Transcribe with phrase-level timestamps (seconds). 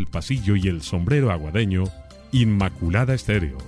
[0.00, 1.84] del Pasillo y el Sombrero Aguadeño,
[2.32, 3.58] Inmaculada Estéreo,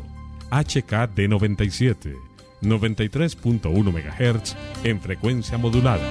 [0.50, 2.16] HKD 97,
[2.62, 6.08] 93.1 MHz en frecuencia modulada.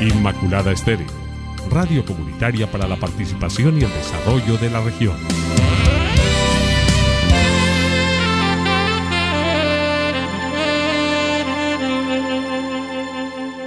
[0.00, 1.08] Inmaculada Estéreo,
[1.68, 5.16] radio comunitaria para la participación y el desarrollo de la región.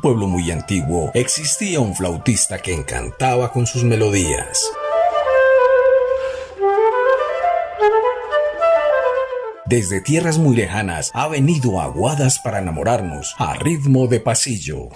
[0.00, 4.70] Pueblo muy antiguo existía un flautista que encantaba con sus melodías.
[9.66, 14.88] Desde tierras muy lejanas ha venido aguadas para enamorarnos a ritmo de pasillo.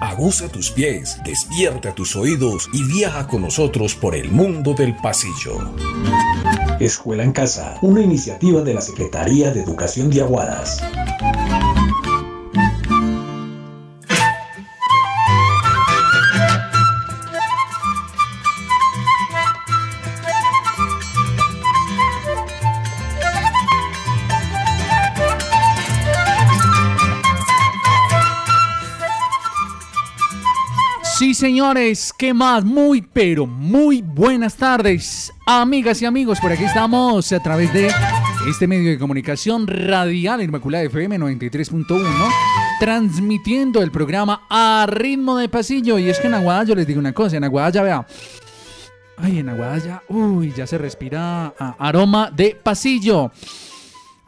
[0.00, 5.74] Aguza tus pies, despierta tus oídos y viaja con nosotros por el mundo del pasillo.
[6.78, 10.82] Escuela en Casa, una iniciativa de la Secretaría de Educación de Aguadas.
[31.46, 32.64] Señores, ¿qué más?
[32.64, 36.40] Muy, pero muy buenas tardes, amigas y amigos.
[36.40, 37.88] Por aquí estamos a través de
[38.50, 42.04] este medio de comunicación radial Inmaculada FM 93.1,
[42.80, 46.00] transmitiendo el programa a ritmo de pasillo.
[46.00, 48.06] Y es que en Aguada, yo les digo una cosa, en Aguada ya vea.
[49.16, 53.30] Ay, en Aguada ya, uy, ya se respira aroma de pasillo.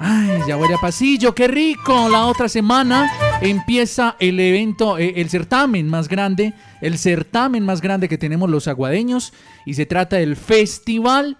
[0.00, 2.08] Ay, ya huele a pasillo, qué rico.
[2.08, 3.10] La otra semana
[3.40, 8.68] empieza el evento, eh, el certamen más grande, el certamen más grande que tenemos los
[8.68, 9.32] aguadeños
[9.66, 11.36] y se trata del Festival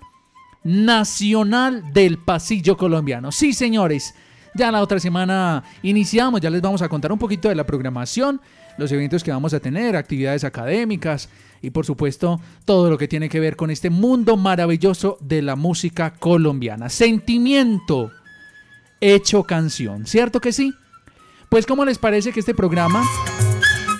[0.65, 3.31] Nacional del Pasillo Colombiano.
[3.31, 4.17] Sí, señores,
[4.57, 8.41] ya la otra semana iniciamos, ya les vamos a contar un poquito de la programación,
[8.77, 11.29] los eventos que vamos a tener, actividades académicas
[11.63, 15.55] y por supuesto todo lo que tiene que ver con este mundo maravilloso de la
[15.55, 16.89] música colombiana.
[16.89, 18.11] Sentimiento
[19.01, 20.75] hecho canción, ¿cierto que sí?
[21.49, 23.03] Pues ¿cómo les parece que este programa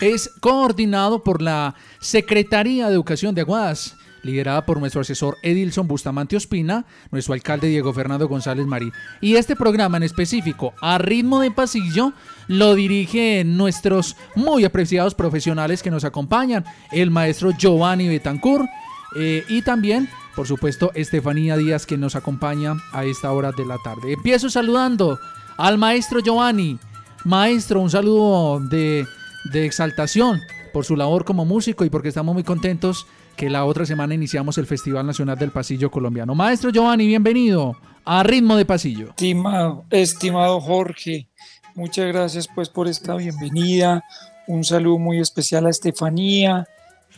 [0.01, 3.97] es coordinado por la Secretaría de Educación de Aguadas?
[4.23, 8.93] liderada por nuestro asesor Edilson Bustamante Ospina, nuestro alcalde Diego Fernando González Marí.
[9.21, 12.13] Y este programa en específico, a ritmo de pasillo,
[12.47, 18.69] lo dirigen nuestros muy apreciados profesionales que nos acompañan, el maestro Giovanni Betancourt
[19.17, 20.09] eh, y también
[20.39, 24.13] por supuesto, Estefanía Díaz que nos acompaña a esta hora de la tarde.
[24.13, 25.19] Empiezo saludando
[25.57, 26.79] al maestro Giovanni.
[27.25, 29.05] Maestro, un saludo de,
[29.53, 30.41] de exaltación
[30.73, 34.59] por su labor como músico y porque estamos muy contentos que la otra semana iniciamos
[34.59, 36.37] el Festival Nacional del Pasillo Colombiano.
[36.37, 39.09] Maestro Giovanni, bienvenido a Ritmo de Pasillo.
[39.09, 41.27] Estimado, estimado Jorge,
[41.75, 44.05] muchas gracias pues por esta bienvenida.
[44.47, 46.65] Un saludo muy especial a Estefanía,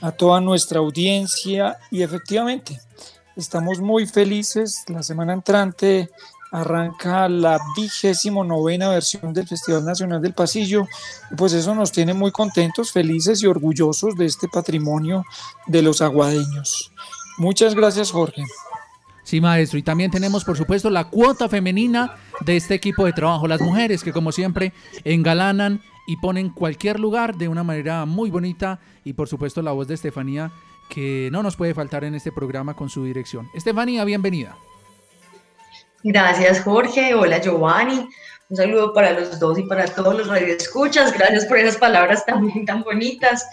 [0.00, 2.80] a toda nuestra audiencia y efectivamente
[3.36, 4.84] estamos muy felices.
[4.88, 6.10] La semana entrante
[6.52, 10.86] arranca la vigésimo novena versión del Festival Nacional del Pasillo
[11.36, 15.24] pues eso nos tiene muy contentos, felices y orgullosos de este patrimonio
[15.66, 16.92] de los aguadeños.
[17.38, 18.44] Muchas gracias Jorge.
[19.22, 19.78] Sí, maestro.
[19.78, 23.46] Y también tenemos, por supuesto, la cuota femenina de este equipo de trabajo.
[23.46, 24.72] Las mujeres que, como siempre,
[25.04, 28.80] engalanan y ponen cualquier lugar de una manera muy bonita.
[29.04, 30.50] Y, por supuesto, la voz de Estefanía
[30.88, 33.48] que no nos puede faltar en este programa con su dirección.
[33.54, 34.56] Estefanía, bienvenida.
[36.02, 37.14] Gracias, Jorge.
[37.14, 38.08] Hola, Giovanni.
[38.48, 41.12] Un saludo para los dos y para todos los radioescuchas.
[41.12, 43.46] Gracias por esas palabras también tan bonitas.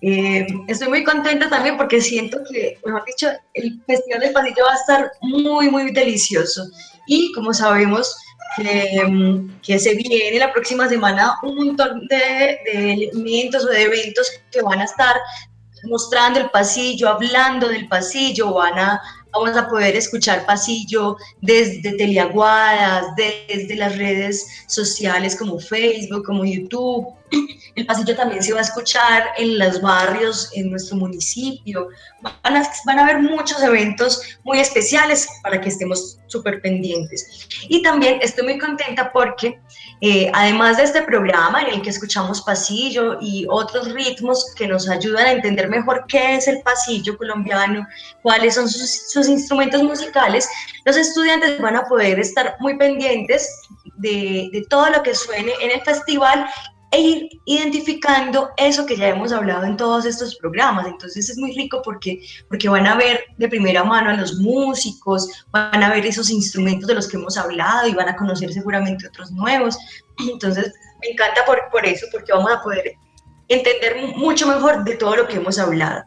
[0.00, 4.72] Eh, estoy muy contenta también porque siento que, mejor dicho, el Festival del Pasillo va
[4.72, 6.64] a estar muy, muy delicioso.
[7.06, 8.16] Y como sabemos
[8.56, 14.30] que, que se viene la próxima semana un montón de, de elementos o de eventos
[14.50, 15.16] que van a estar
[15.84, 19.00] mostrando el pasillo, hablando del pasillo, van a
[19.32, 27.14] Vamos a poder escuchar pasillo desde Teleaguadas, desde las redes sociales como Facebook, como YouTube.
[27.76, 31.88] El pasillo también se va a escuchar en los barrios, en nuestro municipio.
[32.22, 37.48] Van a, van a haber muchos eventos muy especiales para que estemos súper pendientes.
[37.68, 39.60] Y también estoy muy contenta porque
[40.00, 44.88] eh, además de este programa en el que escuchamos pasillo y otros ritmos que nos
[44.88, 47.86] ayudan a entender mejor qué es el pasillo colombiano,
[48.22, 50.48] cuáles son sus, instrumentos musicales,
[50.84, 53.48] los estudiantes van a poder estar muy pendientes
[53.96, 56.46] de todo lo que suene en el festival
[56.92, 60.86] e ir identificando eso que ya hemos hablado en todos estos programas.
[60.86, 65.28] Entonces es muy rico porque, porque van a ver de primera mano a los músicos,
[65.52, 69.06] van a ver esos instrumentos de los que hemos hablado y van a conocer seguramente
[69.06, 69.78] otros nuevos.
[70.32, 72.94] Entonces me encanta por, por eso, porque vamos a poder
[73.48, 76.04] entender mucho mejor de todo lo que hemos hablado.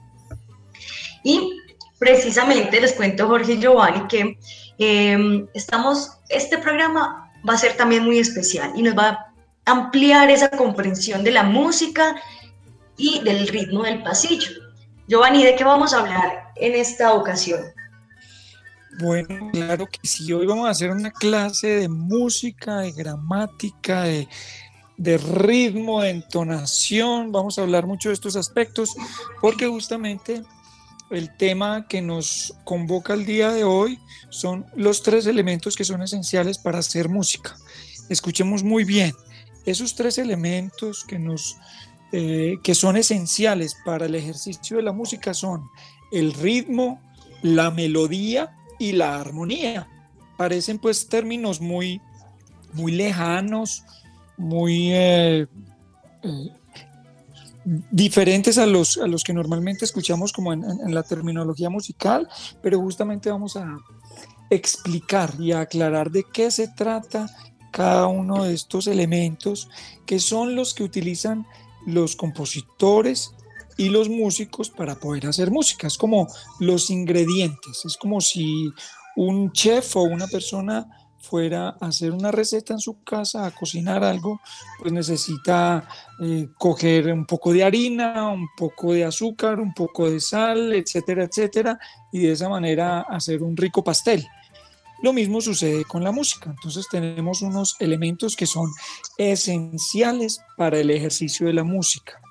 [1.24, 1.60] Y
[1.98, 4.38] precisamente les cuento Jorge y Giovanni que
[4.80, 9.33] eh, estamos, este programa va a ser también muy especial y nos va a
[9.66, 12.16] ampliar esa comprensión de la música
[12.98, 14.52] y del ritmo del pasillo.
[15.08, 17.62] Giovanni, ¿de qué vamos a hablar en esta ocasión?
[19.00, 20.32] Bueno, claro que sí.
[20.32, 24.28] Hoy vamos a hacer una clase de música, de gramática, de,
[24.98, 27.32] de, ritmo, de entonación.
[27.32, 28.96] Vamos a hablar mucho de estos aspectos
[29.42, 30.44] porque justamente
[31.10, 34.00] el tema que nos convoca el día de hoy
[34.30, 37.56] son los tres elementos que son esenciales para hacer música.
[38.10, 39.14] Escuchemos muy bien
[39.66, 41.58] esos tres elementos que, nos,
[42.12, 45.70] eh, que son esenciales para el ejercicio de la música son
[46.12, 47.02] el ritmo,
[47.42, 49.88] la melodía y la armonía.
[50.38, 52.02] Parecen pues términos muy,
[52.74, 53.84] muy lejanos,
[54.38, 55.48] muy eh,
[56.24, 56.50] eh,
[57.92, 62.28] diferentes a los, a los que normalmente escuchamos como en, en la terminología musical,
[62.62, 63.78] pero justamente vamos a
[64.50, 67.28] explicar y a aclarar de qué se trata
[67.74, 69.68] cada uno de estos elementos
[70.06, 71.46] que son los que utilizan
[71.88, 73.34] los compositores
[73.78, 75.88] y los músicos para poder hacer música.
[75.88, 76.28] Es como
[76.60, 78.72] los ingredientes, es como si
[79.16, 80.88] un chef o una persona
[81.18, 84.40] fuera a hacer una receta en su casa, a cocinar algo,
[84.80, 85.88] pues necesita
[86.22, 91.24] eh, coger un poco de harina, un poco de azúcar, un poco de sal, etcétera,
[91.24, 91.80] etcétera,
[92.12, 94.28] y de esa manera hacer un rico pastel.
[95.04, 96.50] Lo mismo sucede con la música.
[96.50, 98.72] Entonces tenemos unos elementos que son
[99.18, 102.22] esenciales para el ejercicio de la música.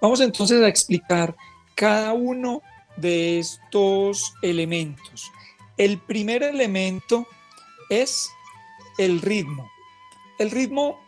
[0.00, 1.36] Vamos entonces a explicar
[1.74, 2.62] cada uno
[2.96, 5.30] de estos elementos.
[5.76, 7.26] El primer elemento
[7.90, 8.30] es
[8.96, 9.70] el ritmo.
[10.38, 10.98] El ritmo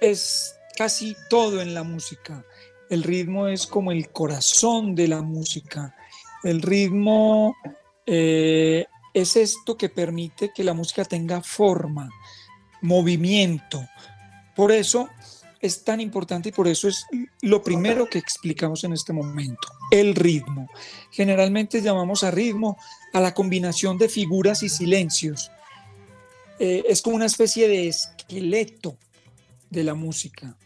[0.00, 2.44] es casi todo en la música.
[2.88, 5.96] El ritmo es como el corazón de la música.
[6.44, 7.56] El ritmo
[8.06, 12.10] eh, es esto que permite que la música tenga forma,
[12.82, 13.86] movimiento.
[14.54, 15.08] Por eso
[15.60, 17.06] es tan importante y por eso es
[17.42, 20.68] lo primero que explicamos en este momento, el ritmo.
[21.10, 22.76] Generalmente llamamos a ritmo
[23.12, 25.50] a la combinación de figuras y silencios.
[26.58, 28.96] Eh, es como una especie de esqueleto
[29.70, 30.56] de la música.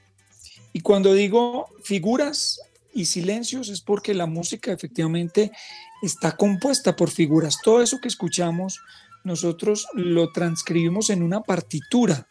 [0.73, 2.61] Y cuando digo figuras
[2.93, 5.51] y silencios es porque la música efectivamente
[6.03, 7.59] está compuesta por figuras.
[7.63, 8.81] Todo eso que escuchamos
[9.25, 12.27] nosotros lo transcribimos en una partitura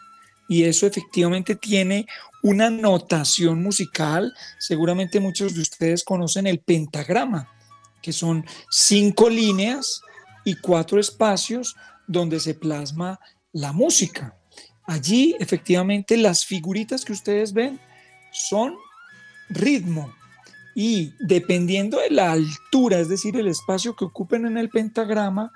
[0.48, 2.08] y eso efectivamente tiene
[2.42, 4.34] una notación musical.
[4.58, 7.48] Seguramente muchos de ustedes conocen el pentagrama,
[8.02, 10.02] que son cinco líneas
[10.44, 11.76] y cuatro espacios
[12.08, 13.20] donde se plasma
[13.52, 14.36] la música.
[14.88, 17.80] Allí efectivamente las figuritas que ustedes ven
[18.32, 18.76] son
[19.50, 20.12] ritmo,
[20.76, 25.52] y dependiendo de la altura, es decir, el espacio que ocupen en el pentagrama,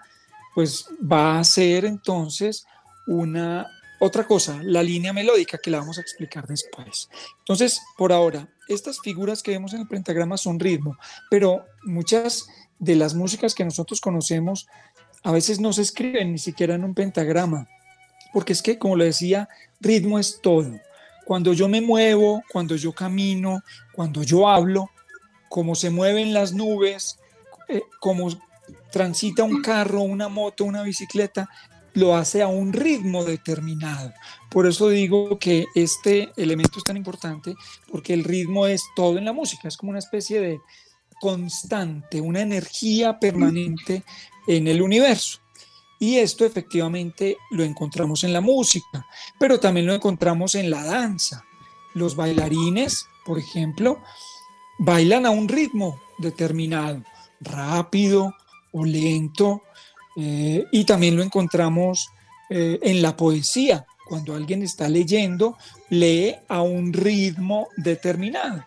[0.54, 2.66] pues va a ser entonces
[3.08, 3.66] una
[4.00, 7.10] otra cosa, la línea melódica que la vamos a explicar después.
[7.40, 10.98] Entonces, por ahora, estas figuras que vemos en el pentagrama son ritmo,
[11.30, 12.48] pero muchas
[12.80, 14.68] de las músicas que nosotros conocemos
[15.24, 17.68] a veces no se escriben ni siquiera en un pentagrama,
[18.34, 19.48] porque es que, como le decía,
[19.80, 20.70] ritmo es todo.
[21.26, 23.62] Cuando yo me muevo, cuando yo camino,
[23.94, 24.90] cuando yo hablo,
[25.54, 27.20] como se mueven las nubes,
[27.70, 28.30] eh, como
[28.92, 31.48] transita un carro, una moto, una bicicleta,
[31.94, 34.12] lo hace a un ritmo determinado.
[34.50, 37.54] Por eso digo que este elemento es tan importante,
[37.92, 40.60] porque el ritmo es todo en la música, es como una especie de
[41.22, 44.04] constante, una energía permanente
[44.48, 45.40] en el universo.
[46.00, 49.06] Y esto efectivamente lo encontramos en la música,
[49.40, 51.46] pero también lo encontramos en la danza.
[51.94, 54.02] Los bailarines, por ejemplo,
[54.84, 57.02] bailan a un ritmo determinado,
[57.40, 58.36] rápido
[58.74, 59.64] o lento,
[60.18, 62.10] eh, y también lo encontramos
[62.50, 63.86] eh, en la poesía.
[64.06, 65.58] Cuando alguien está leyendo,
[65.90, 68.66] lee a un ritmo determinado.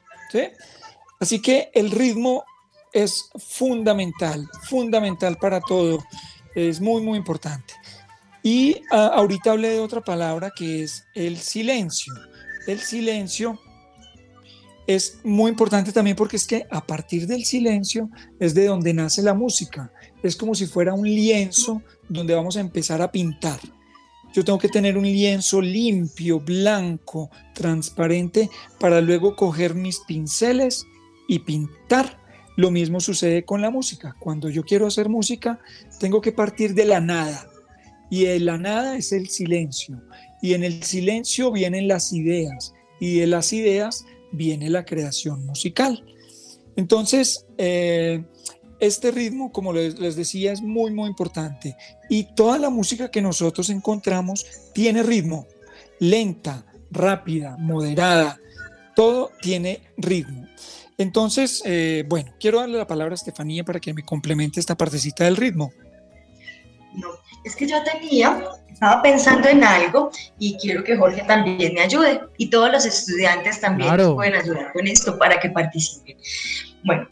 [1.20, 2.44] Así que el ritmo
[2.92, 6.02] es fundamental, fundamental para todo.
[6.54, 7.74] Es muy, muy importante.
[8.42, 12.12] Y ah, ahorita hablé de otra palabra que es el silencio.
[12.66, 13.58] El silencio
[14.86, 19.22] es muy importante también porque es que a partir del silencio es de donde nace
[19.22, 19.92] la música.
[20.22, 23.58] Es como si fuera un lienzo donde vamos a empezar a pintar.
[24.32, 30.84] Yo tengo que tener un lienzo limpio, blanco, transparente, para luego coger mis pinceles
[31.26, 32.18] y pintar.
[32.56, 34.14] Lo mismo sucede con la música.
[34.20, 35.58] Cuando yo quiero hacer música,
[35.98, 37.48] tengo que partir de la nada.
[38.10, 40.00] Y de la nada es el silencio.
[40.42, 42.72] Y en el silencio vienen las ideas.
[43.00, 46.04] Y de las ideas viene la creación musical.
[46.76, 48.24] Entonces, eh,
[48.78, 51.76] este ritmo, como les, decía, es muy, muy importante.
[52.10, 55.46] Y toda la música que nosotros encontramos tiene ritmo,
[55.98, 58.38] lenta, rápida, moderada,
[58.94, 60.46] todo tiene ritmo.
[60.98, 65.24] Entonces, eh, bueno, quiero darle la palabra a Estefanía para que me complemente esta partecita
[65.24, 65.72] del ritmo.
[66.96, 67.08] No,
[67.44, 68.42] es que yo tenía
[68.76, 73.58] estaba pensando en algo y quiero que Jorge también me ayude y todos los estudiantes
[73.58, 76.18] también pueden ayudar con esto para que participen.
[76.84, 77.08] Bueno,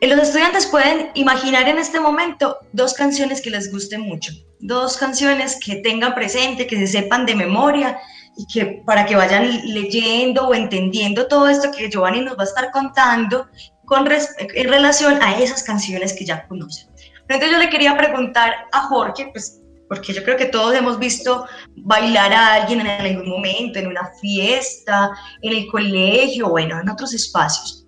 [0.00, 5.58] los estudiantes pueden imaginar en este momento dos canciones que les gusten mucho, dos canciones
[5.58, 7.98] que tengan presente, que se sepan de memoria
[8.36, 12.46] y que para que vayan leyendo o entendiendo todo esto que Giovanni nos va a
[12.46, 13.48] estar contando
[13.84, 16.88] con en relación a esas canciones que ya conocen.
[17.28, 21.46] Entonces yo le quería preguntar a Jorge, pues porque yo creo que todos hemos visto
[21.76, 27.14] bailar a alguien en algún momento, en una fiesta, en el colegio, bueno, en otros
[27.14, 27.86] espacios.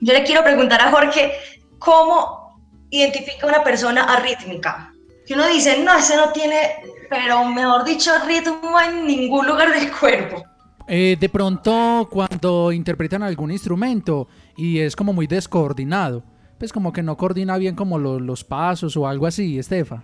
[0.00, 1.32] Yo le quiero preguntar a Jorge,
[1.78, 2.58] ¿cómo
[2.90, 4.92] identifica una persona arrítmica?
[5.26, 6.76] Que uno dice, no, ese no tiene,
[7.10, 10.42] pero mejor dicho, ritmo en ningún lugar del cuerpo.
[10.86, 16.22] Eh, de pronto, cuando interpretan algún instrumento y es como muy descoordinado,
[16.64, 20.02] pues como que no coordina bien como los pasos o algo así, Estefa.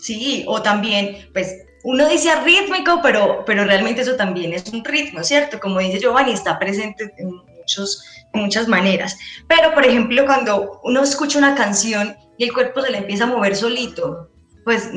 [0.00, 5.22] Sí, o también, pues uno dice rítmico, pero, pero realmente eso también es un ritmo,
[5.22, 5.60] ¿cierto?
[5.60, 9.18] Como dice Giovanni, está presente en, muchos, muchas maneras.
[9.46, 13.26] Pero, por ejemplo, cuando uno escucha una canción y el cuerpo se le empieza a
[13.26, 14.30] mover solito,
[14.64, 14.88] pues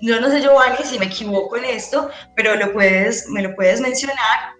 [0.00, 3.82] yo no sé, Giovanni, si me equivoco en esto, pero lo puedes, me lo puedes
[3.82, 4.55] mencionar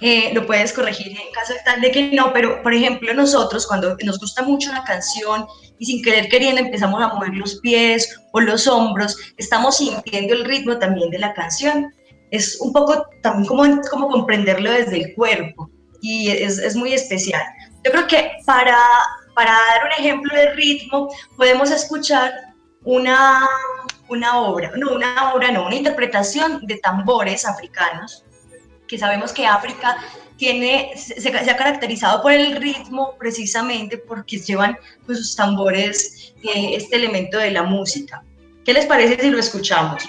[0.00, 3.66] eh, lo puedes corregir en caso de tal de que no, pero por ejemplo nosotros
[3.66, 5.46] cuando nos gusta mucho una canción
[5.78, 10.44] y sin querer queriendo empezamos a mover los pies o los hombros, estamos sintiendo el
[10.44, 11.92] ritmo también de la canción.
[12.30, 17.42] Es un poco también como, como comprenderlo desde el cuerpo y es, es muy especial.
[17.84, 18.78] Yo creo que para,
[19.34, 22.32] para dar un ejemplo de ritmo podemos escuchar
[22.84, 23.46] una,
[24.08, 28.24] una obra, no una obra, no, una interpretación de tambores africanos
[28.90, 29.96] que sabemos que África
[30.36, 36.96] tiene, se, ha caracterizado por el ritmo precisamente porque llevan pues, sus tambores eh, este
[36.96, 38.24] elemento de la música.
[38.64, 40.02] ¿Qué les parece si lo escuchamos?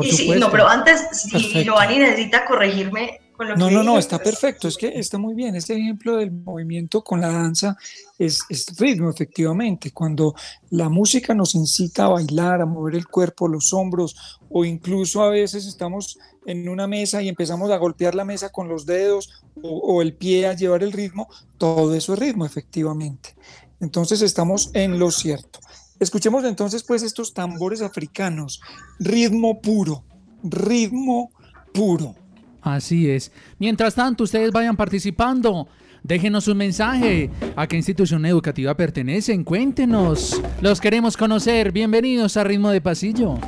[0.00, 3.20] y no, pero antes, si Giovanni necesita corregirme
[3.56, 5.54] no, no, no, está perfecto, es que está muy bien.
[5.54, 7.76] Este ejemplo del movimiento con la danza
[8.18, 8.44] es,
[8.78, 9.92] ritmo, efectivamente.
[9.92, 10.34] Cuando
[10.70, 15.30] la música nos incita a bailar, a mover el cuerpo, los hombros, o incluso a
[15.30, 20.02] veces estamos en una mesa y empezamos a golpear la mesa con los dedos o,
[20.02, 21.28] el pie a llevar el ritmo,
[21.58, 23.36] todo eso es ritmo, efectivamente.
[23.80, 25.60] Entonces estamos en lo cierto.
[26.00, 28.60] Escuchemos entonces pues estos tambores africanos,
[28.98, 30.04] ritmo puro,
[30.42, 31.30] ritmo
[31.72, 32.14] puro.
[32.60, 33.32] Así es.
[33.58, 35.68] Mientras tanto, ustedes vayan participando.
[36.02, 37.30] Déjenos un mensaje.
[37.56, 39.44] ¿A qué institución educativa pertenecen?
[39.44, 40.40] Cuéntenos.
[40.60, 41.72] Los queremos conocer.
[41.72, 43.38] Bienvenidos a Ritmo de Pasillo.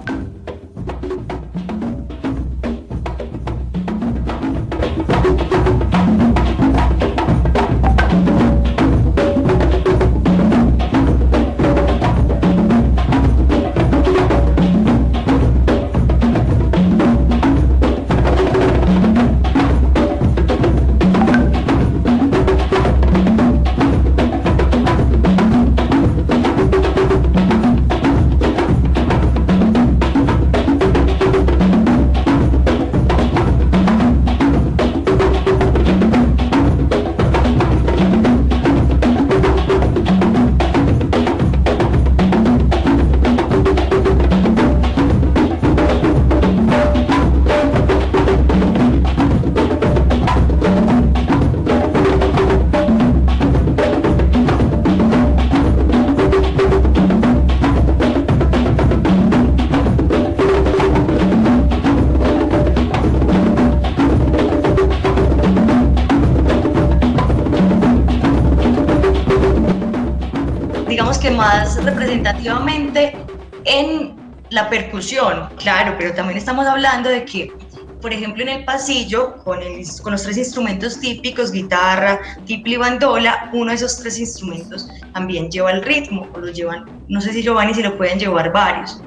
[72.32, 73.16] Más representativamente
[73.64, 74.14] en
[74.50, 77.52] la percusión, claro, pero también estamos hablando de que,
[78.00, 79.58] por ejemplo, en el pasillo, con,
[80.02, 85.50] con los tres instrumentos típicos, guitarra, tiple y bandola, uno de esos tres instrumentos también
[85.50, 89.00] lleva el ritmo, o lo llevan, no sé si Giovanni, si lo pueden llevar varios.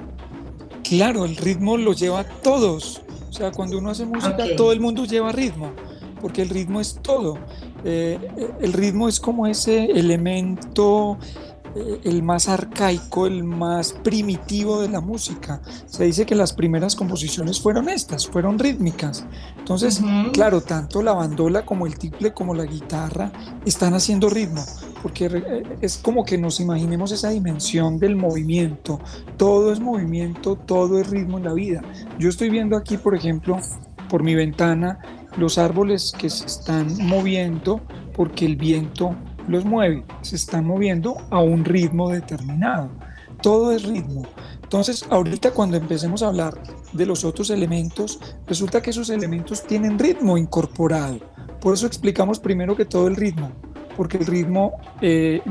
[0.83, 3.01] Claro, el ritmo lo lleva todos.
[3.29, 5.71] O sea, cuando uno hace música, todo el mundo lleva ritmo,
[6.21, 7.39] porque el ritmo es todo.
[7.83, 8.19] Eh,
[8.61, 11.17] el ritmo es como ese elemento
[11.75, 15.61] el más arcaico, el más primitivo de la música.
[15.85, 19.25] Se dice que las primeras composiciones fueron estas, fueron rítmicas.
[19.57, 20.01] Entonces,
[20.33, 23.31] claro, tanto la bandola como el tiple como la guitarra
[23.65, 24.63] están haciendo ritmo,
[25.01, 28.99] porque eh, es como que nos imaginemos esa dimensión del movimiento.
[29.37, 31.81] Todo es movimiento, todo es ritmo en la vida.
[32.19, 33.57] Yo estoy viendo aquí, por ejemplo,
[34.09, 34.99] por mi ventana,
[35.37, 37.81] los árboles que se están moviendo
[38.15, 39.15] porque el viento
[39.47, 42.89] los mueve, se están moviendo a un ritmo determinado.
[43.41, 44.23] Todo es ritmo.
[44.61, 46.53] Entonces, ahorita cuando empecemos a hablar
[46.93, 51.19] de los otros elementos, resulta que esos elementos tienen ritmo incorporado.
[51.59, 53.51] Por eso explicamos primero que todo el ritmo,
[53.95, 55.41] porque el ritmo eh,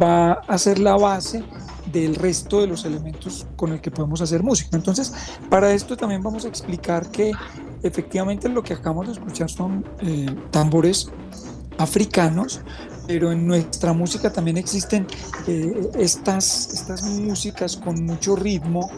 [0.00, 1.42] va a ser la base
[1.92, 4.76] del resto de los elementos con el que podemos hacer música.
[4.76, 5.12] Entonces,
[5.48, 7.32] para esto también vamos a explicar que
[7.82, 11.10] efectivamente lo que acabamos de escuchar son eh, tambores
[11.78, 12.60] africanos,
[13.06, 15.06] pero en nuestra música también existen
[15.46, 18.90] eh, estas, estas músicas con mucho ritmo.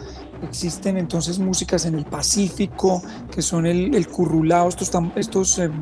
[0.42, 5.72] Existen entonces músicas en el Pacífico, que son el, el currulao, estos, estos em,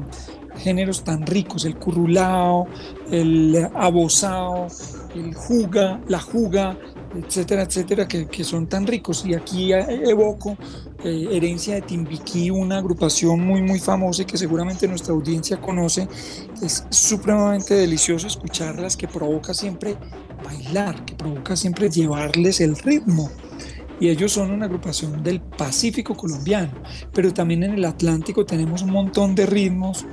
[0.59, 2.67] géneros tan ricos, el currulao,
[3.11, 4.67] el abosao,
[5.15, 6.77] el juga, la juga,
[7.25, 9.25] etcétera, etcétera, que, que, son tan ricos.
[9.27, 10.57] Y aquí evoco
[11.05, 16.09] eh, Herencia de Timbiquí, una agrupación muy, muy famosa y que seguramente nuestra audiencia conoce.
[16.63, 19.97] Es supremamente delicioso escucharlas, que provoca siempre
[20.45, 23.31] bailar, que provoca siempre llevarles el ritmo.
[23.99, 26.73] Y ellos son una agrupación del Pacífico colombiano,
[27.15, 30.05] pero también en el Atlántico tenemos un montón de ritmos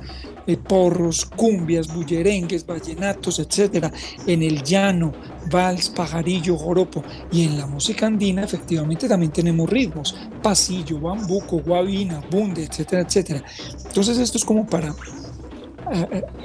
[0.46, 3.92] eh, porros, cumbias, bullerengues, vallenatos, etc.
[4.26, 5.12] En el llano,
[5.50, 7.02] vals, pajarillo, joropo.
[7.32, 13.44] Y en la música andina efectivamente también tenemos ritmos, pasillo, bambuco, guabina, bunde, etcétera, etcétera.
[13.86, 14.94] Entonces esto es como para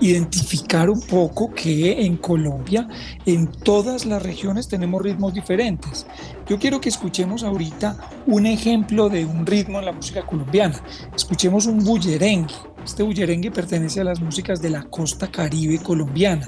[0.01, 2.87] identificar un poco que en Colombia,
[3.25, 6.05] en todas las regiones tenemos ritmos diferentes.
[6.47, 7.97] Yo quiero que escuchemos ahorita
[8.27, 10.81] un ejemplo de un ritmo en la música colombiana.
[11.15, 12.53] Escuchemos un bullerengue.
[12.83, 16.47] Este bullerengue pertenece a las músicas de la costa caribe colombiana.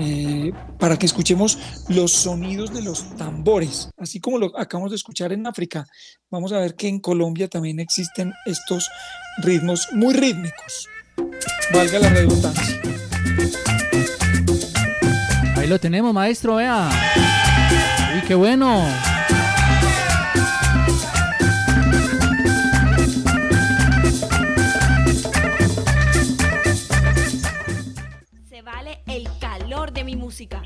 [0.00, 5.32] Eh, para que escuchemos los sonidos de los tambores, así como lo acabamos de escuchar
[5.32, 5.88] en África.
[6.30, 8.88] Vamos a ver que en Colombia también existen estos
[9.38, 10.88] ritmos muy rítmicos.
[11.72, 12.80] Valga la redundancia.
[15.56, 16.88] Ahí lo tenemos, maestro, vea.
[18.14, 18.84] Uy, qué bueno.
[29.86, 30.62] de mi música.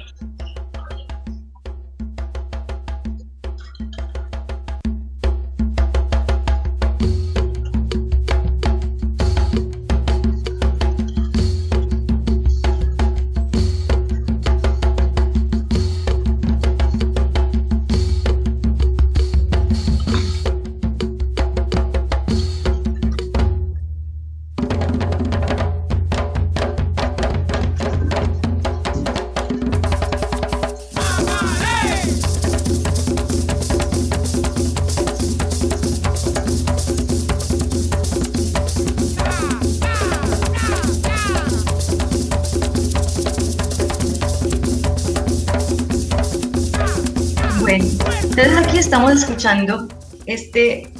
[49.18, 49.88] Escuchando
[50.26, 50.92] este,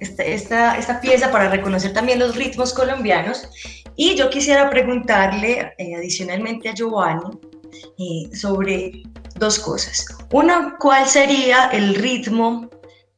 [0.00, 3.48] este, esta, esta, pieza para reconocer también los ritmos colombianos
[3.96, 7.38] y yo quisiera preguntarle eh, adicionalmente a Giovanni
[7.98, 9.02] eh, sobre
[9.36, 10.06] dos cosas.
[10.32, 12.68] Una, ¿cuál sería el ritmo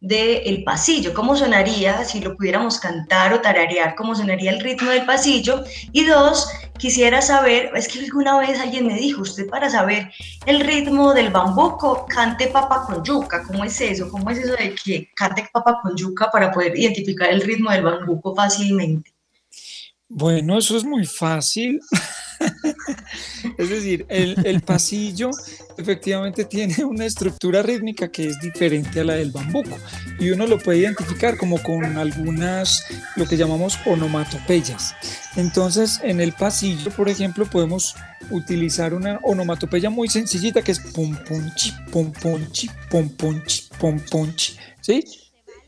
[0.00, 5.04] del pasillo, cómo sonaría si lo pudiéramos cantar o tararear, cómo sonaría el ritmo del
[5.04, 5.62] pasillo.
[5.92, 6.48] Y dos,
[6.80, 10.10] quisiera saber, es que alguna vez alguien me dijo, usted para saber
[10.46, 14.08] el ritmo del bambuco, cante papa con yuca, ¿cómo es eso?
[14.10, 17.82] ¿Cómo es eso de que cante papa con yuca para poder identificar el ritmo del
[17.82, 19.12] bambuco fácilmente?
[20.08, 21.80] Bueno, eso es muy fácil.
[23.58, 25.30] es decir, el, pasillo
[25.76, 29.76] efectivamente tiene una estructura rítmica que es diferente a la del bambuco.
[30.18, 32.84] y uno lo puede identificar como con algunas,
[33.16, 34.94] lo que llamamos onomatopeyas.
[35.36, 37.94] Entonces, en el pasillo, por ejemplo, podemos
[38.30, 43.42] utilizar una onomatopeya muy sencillita que es pum pum chi, pum pum chi, pum pum
[43.44, 44.56] chi, pum pum chi.
[44.80, 45.04] ¿Sí?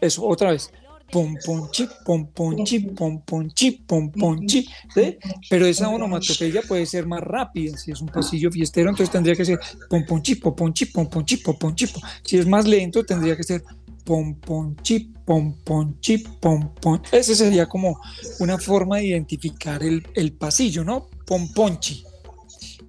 [0.01, 0.71] Eso, otra vez
[1.13, 5.19] pom pom chi, pom pom chi, pom pom chi, pom pom chi, ¿sí?
[5.51, 9.45] Pero esa onomatopeya puede ser más rápida, si es un pasillo fiestero, entonces tendría que
[9.45, 11.87] ser pom pom chi, pom pom chi, pom pom chi, pom pom chi,
[12.25, 13.63] si es más lento tendría que ser
[14.05, 17.01] pom pom chi, pom pom chi, pom pom.
[17.13, 18.01] Esa sería como
[18.39, 21.11] una forma de identificar el, el pasillo, ¿no?
[21.27, 22.09] Pom pom chi.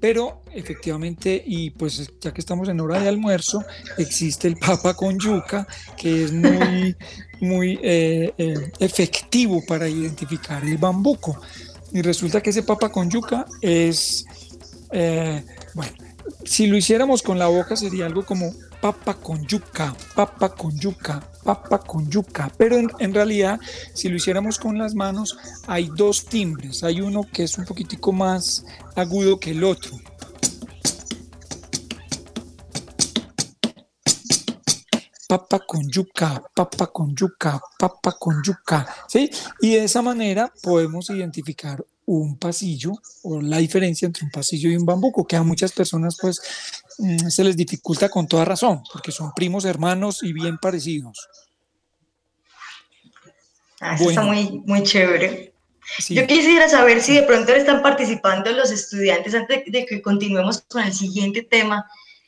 [0.04, 3.64] Pero efectivamente, y pues ya que estamos en hora de almuerzo,
[3.98, 6.94] existe el papa con yuca, que es muy,
[7.40, 11.40] muy eh, eh, efectivo para identificar el bambuco.
[11.94, 14.26] Y resulta que ese papa con yuca es,
[14.92, 15.42] eh,
[15.74, 15.94] bueno,
[16.44, 18.54] si lo hiciéramos con la boca sería algo como
[18.84, 22.52] papa con yuca, papa con yuca, papa con yuca.
[22.58, 23.58] Pero en, realidad,
[23.94, 26.84] si lo hiciéramos con las manos, hay dos timbres.
[26.84, 28.66] Hay uno que es un poquitico más
[28.98, 29.98] agudo que el otro.
[35.30, 39.30] Papa con yuca, papa con yuca, papa con yuca, ¿sí?
[39.62, 42.92] Y de esa manera podemos identificar un pasillo
[43.24, 46.42] o la diferencia entre un pasillo y un bambuco, que a muchas personas pues
[47.30, 51.28] se les dificulta con toda razón, porque son primos hermanos y bien parecidos.
[53.80, 55.54] Ah, eso está muy, muy chévere.
[56.10, 60.84] Yo quisiera saber si de pronto están participando los estudiantes, antes de que continuemos con
[60.84, 61.86] el siguiente tema,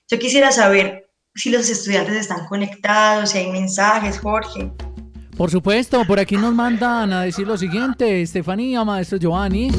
[0.09, 4.71] yo quisiera saber si los estudiantes están conectados, si hay mensajes, Jorge.
[5.37, 9.71] Por supuesto, por aquí nos mandan a decir lo siguiente, Estefanía, maestro Giovanni.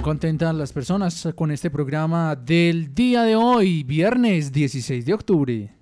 [0.00, 5.74] Están contentas las personas con este programa del día de hoy, viernes 16 de octubre.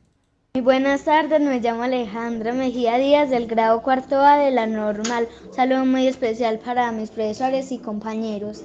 [0.54, 5.28] Muy buenas tardes, me llamo Alejandra Mejía Díaz del grado cuarto A de la normal.
[5.46, 8.64] Un saludo muy especial para mis profesores y compañeros.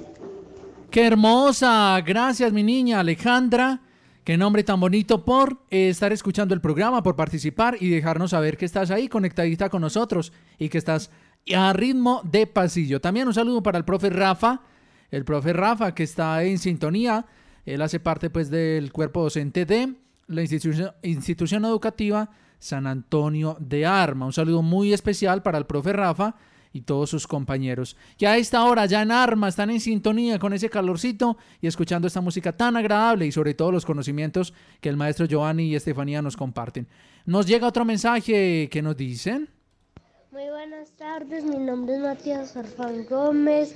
[0.90, 2.00] ¡Qué hermosa!
[2.04, 3.80] Gracias mi niña Alejandra.
[4.24, 8.64] Qué nombre tan bonito por estar escuchando el programa, por participar y dejarnos saber que
[8.64, 11.12] estás ahí conectadita con nosotros y que estás
[11.54, 13.00] a ritmo de pasillo.
[13.00, 14.60] También un saludo para el profe Rafa,
[15.10, 17.26] el profe Rafa que está en sintonía.
[17.66, 19.94] Él hace parte pues del cuerpo docente de
[20.26, 24.26] la institución, educativa San Antonio de Arma.
[24.26, 26.34] Un saludo muy especial para el profe Rafa
[26.72, 27.96] y todos sus compañeros.
[28.18, 32.08] Ya a esta hora, ya en arma, están en sintonía con ese calorcito y escuchando
[32.08, 36.20] esta música tan agradable y sobre todo los conocimientos que el maestro Giovanni y Estefanía
[36.20, 36.88] nos comparten.
[37.26, 39.48] Nos llega otro mensaje que nos dicen.
[40.34, 43.72] Muy buenas tardes, mi nombre es Matías Orfán Gómez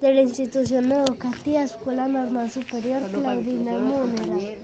[0.00, 4.56] de la institución educativa Escuela Normal Superior Claudina Múnera.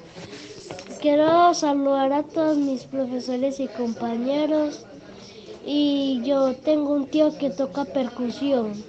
[1.02, 4.86] Quiero saludar a todos mis profesores y compañeros
[5.66, 8.82] y yo tengo un tío que toca percusión.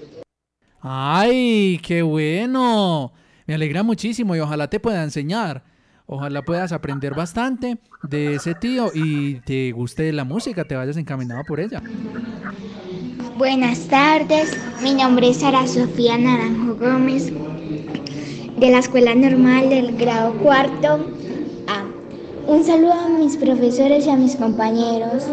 [0.80, 3.12] ¡Ay, qué bueno!
[3.48, 5.75] Me alegra muchísimo y ojalá te pueda enseñar.
[6.08, 11.44] Ojalá puedas aprender bastante de ese tío y te guste la música, te vayas encaminado
[11.48, 11.82] por ella.
[13.38, 20.34] Buenas tardes, mi nombre es Sara Sofía Naranjo Gómez, de la Escuela Normal del grado
[20.36, 21.10] cuarto
[21.68, 21.84] A.
[22.48, 25.24] Un saludo a mis profesores y a mis compañeros.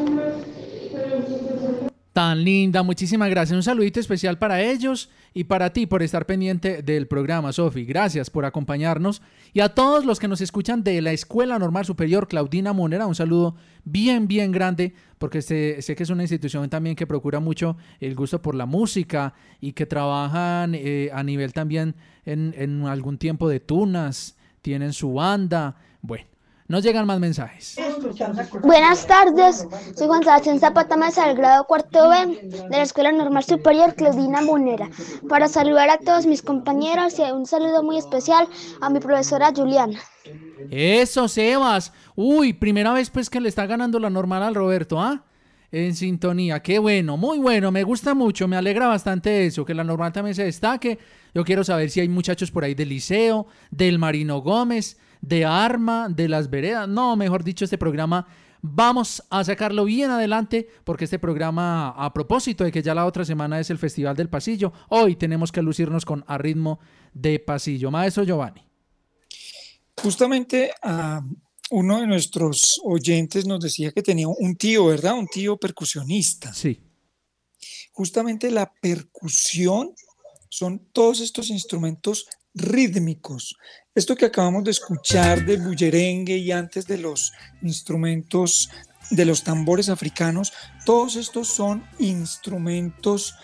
[2.13, 3.57] Tan linda, muchísimas gracias.
[3.57, 7.87] Un saludito especial para ellos y para ti por estar pendiente del programa, Sofi.
[7.87, 9.23] Gracias por acompañarnos.
[9.55, 13.15] Y a todos los que nos escuchan de la Escuela Normal Superior Claudina Monera, un
[13.15, 17.79] saludo bien, bien grande, porque sé, sé que es una institución también que procura mucho
[17.99, 21.95] el gusto por la música y que trabajan eh, a nivel también
[22.27, 25.77] en, en algún tiempo de tunas, tienen su banda.
[26.03, 26.27] Bueno,
[26.73, 27.77] nos llegan más mensajes.
[28.63, 33.45] Buenas tardes, soy Juan Sebastián Zapata Mesa del grado cuarto B de la Escuela Normal
[33.45, 34.89] Superior Claudina Munera
[35.29, 38.49] para saludar a todos mis compañeros y un saludo muy especial
[38.81, 40.01] a mi profesora Juliana.
[40.71, 41.93] Eso, Sebas.
[42.17, 45.27] Uy, primera vez pues que le está ganando la normal al Roberto, ¿ah?
[45.73, 49.85] En sintonía, qué bueno, muy bueno, me gusta mucho, me alegra bastante eso, que la
[49.85, 50.99] normal también se destaque.
[51.35, 56.09] Yo quiero saber si hay muchachos por ahí del liceo, del Marino Gómez, de Arma,
[56.11, 56.87] de las Veredas.
[56.87, 58.27] No, mejor dicho, este programa
[58.61, 63.25] vamos a sacarlo bien adelante porque este programa, a propósito de que ya la otra
[63.25, 66.79] semana es el Festival del Pasillo, hoy tenemos que lucirnos con a ritmo
[67.15, 67.91] de pasillo.
[67.91, 68.65] Maestro Giovanni.
[70.03, 71.23] Justamente ah,
[71.71, 75.15] uno de nuestros oyentes nos decía que tenía un tío, ¿verdad?
[75.15, 76.53] Un tío percusionista.
[76.53, 76.81] Sí.
[77.93, 79.95] Justamente la percusión
[80.49, 83.57] son todos estos instrumentos rítmicos.
[83.95, 88.71] Esto que acabamos de escuchar del bullerengue y antes de los instrumentos
[89.11, 90.55] de los tambores africanos,
[90.87, 93.35] todos estos son instrumentos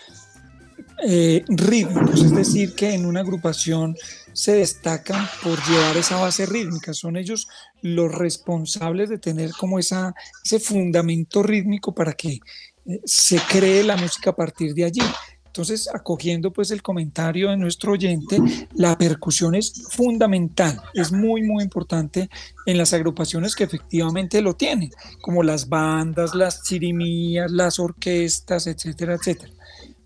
[1.07, 3.95] eh, rítmicos, es decir, que en una agrupación
[4.33, 7.47] se destacan por llevar esa base rítmica, son ellos
[7.83, 12.39] los responsables de tener como esa, ese fundamento rítmico para que
[12.87, 15.01] eh, se cree la música a partir de allí.
[15.49, 18.39] Entonces, acogiendo pues el comentario de nuestro oyente,
[18.75, 22.29] la percusión es fundamental, es muy, muy importante
[22.67, 29.15] en las agrupaciones que efectivamente lo tienen, como las bandas, las chirimías, las orquestas, etcétera,
[29.15, 29.51] etcétera.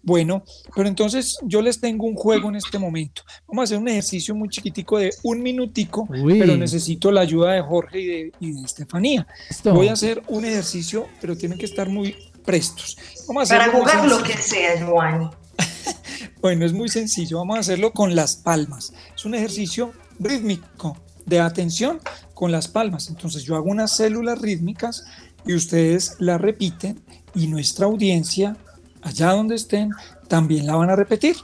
[0.01, 0.43] Bueno,
[0.75, 3.23] pero entonces yo les tengo un juego en este momento.
[3.47, 7.61] Vamos a hacer un ejercicio muy chiquitico de un minutico, pero necesito la ayuda de
[7.61, 9.27] Jorge y de, y Estefanía.
[9.65, 12.97] Voy a hacer un ejercicio, pero tienen que estar muy prestos.
[13.27, 15.29] Vamos a Para jugar lo que sea, Giovanni.
[16.41, 17.39] bueno, es muy sencillo.
[17.39, 18.93] Vamos a hacerlo con las palmas.
[19.15, 21.99] Es un ejercicio rítmico de atención
[22.33, 23.09] con las palmas.
[23.09, 25.05] Entonces yo hago unas células rítmicas
[25.45, 27.01] y ustedes la repiten
[27.33, 28.55] y nuestra audiencia
[29.01, 29.91] allá donde estén,
[30.27, 31.35] también la van a repetir.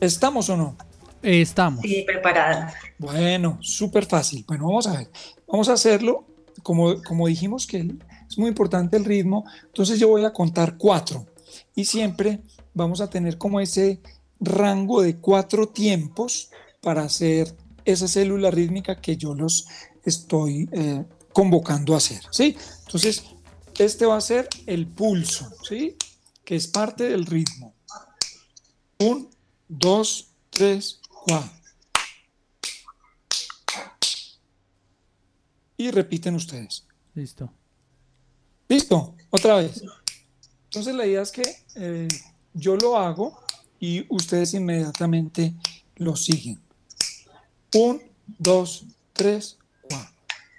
[0.00, 0.76] ¿Estamos o no?
[1.22, 1.80] Estamos.
[1.82, 2.72] Sí, preparada.
[2.98, 4.44] Bueno, súper fácil.
[4.46, 5.10] Bueno, vamos a ver.
[5.48, 6.26] Vamos a hacerlo
[6.62, 7.94] como, como dijimos que
[8.28, 9.44] es muy importante el ritmo.
[9.64, 11.26] Entonces yo voy a contar cuatro
[11.74, 12.40] y siempre
[12.74, 14.00] vamos a tener como ese
[14.40, 19.66] rango de cuatro tiempos para hacer esa célula rítmica que yo los
[20.04, 22.20] estoy eh, convocando a hacer.
[22.30, 22.56] ¿sí?
[22.86, 23.24] Entonces,
[23.78, 25.50] este va a ser el pulso.
[25.62, 25.96] ¿sí?
[26.46, 27.74] que es parte del ritmo.
[29.00, 29.28] Un,
[29.68, 31.50] dos, tres, cuatro.
[35.76, 36.86] Y repiten ustedes.
[37.14, 37.52] Listo.
[38.68, 39.82] Listo, otra vez.
[40.64, 41.42] Entonces la idea es que
[41.76, 42.08] eh,
[42.52, 43.38] yo lo hago
[43.78, 45.54] y ustedes inmediatamente
[45.96, 46.60] lo siguen.
[47.74, 50.10] Un, dos, tres, cuatro.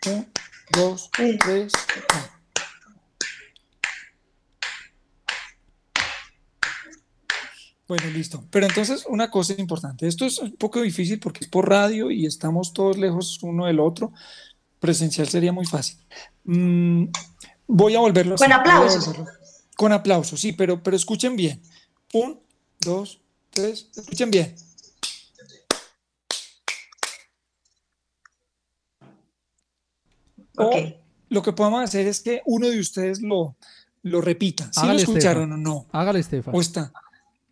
[0.05, 0.27] Un,
[0.71, 1.73] dos, tres,
[2.07, 2.37] cuatro.
[7.87, 8.43] Bueno, listo.
[8.51, 12.25] Pero entonces una cosa importante, esto es un poco difícil porque es por radio y
[12.25, 14.11] estamos todos lejos uno del otro.
[14.79, 15.97] Presencial sería muy fácil.
[16.43, 17.05] Mm,
[17.67, 19.15] voy a volverlo a Con aplausos.
[19.75, 21.61] Con aplausos, sí, pero, pero escuchen bien.
[22.13, 22.39] Un,
[22.79, 23.19] dos,
[23.51, 24.55] tres, escuchen bien.
[30.59, 30.75] Ok.
[31.29, 33.55] lo que podemos hacer es que uno de ustedes lo,
[34.01, 34.71] lo repita.
[34.73, 35.85] Si lo escucharon o no.
[35.91, 36.55] Hágale, Estefan.
[36.55, 36.91] O está.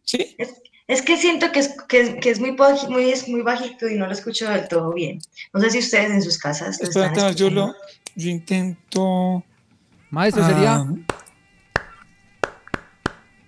[0.04, 0.36] ¿Sí?
[0.88, 2.56] Es, que siento que es, que, que es muy,
[2.89, 5.19] muy, es muy bajito y no lo escucho del todo bien.
[5.54, 6.82] No sé si ustedes en sus casas.
[6.82, 7.75] Espera, yo, lo,
[8.15, 9.43] yo intento.
[10.15, 10.75] Maestro, sería.
[10.75, 10.88] Ah.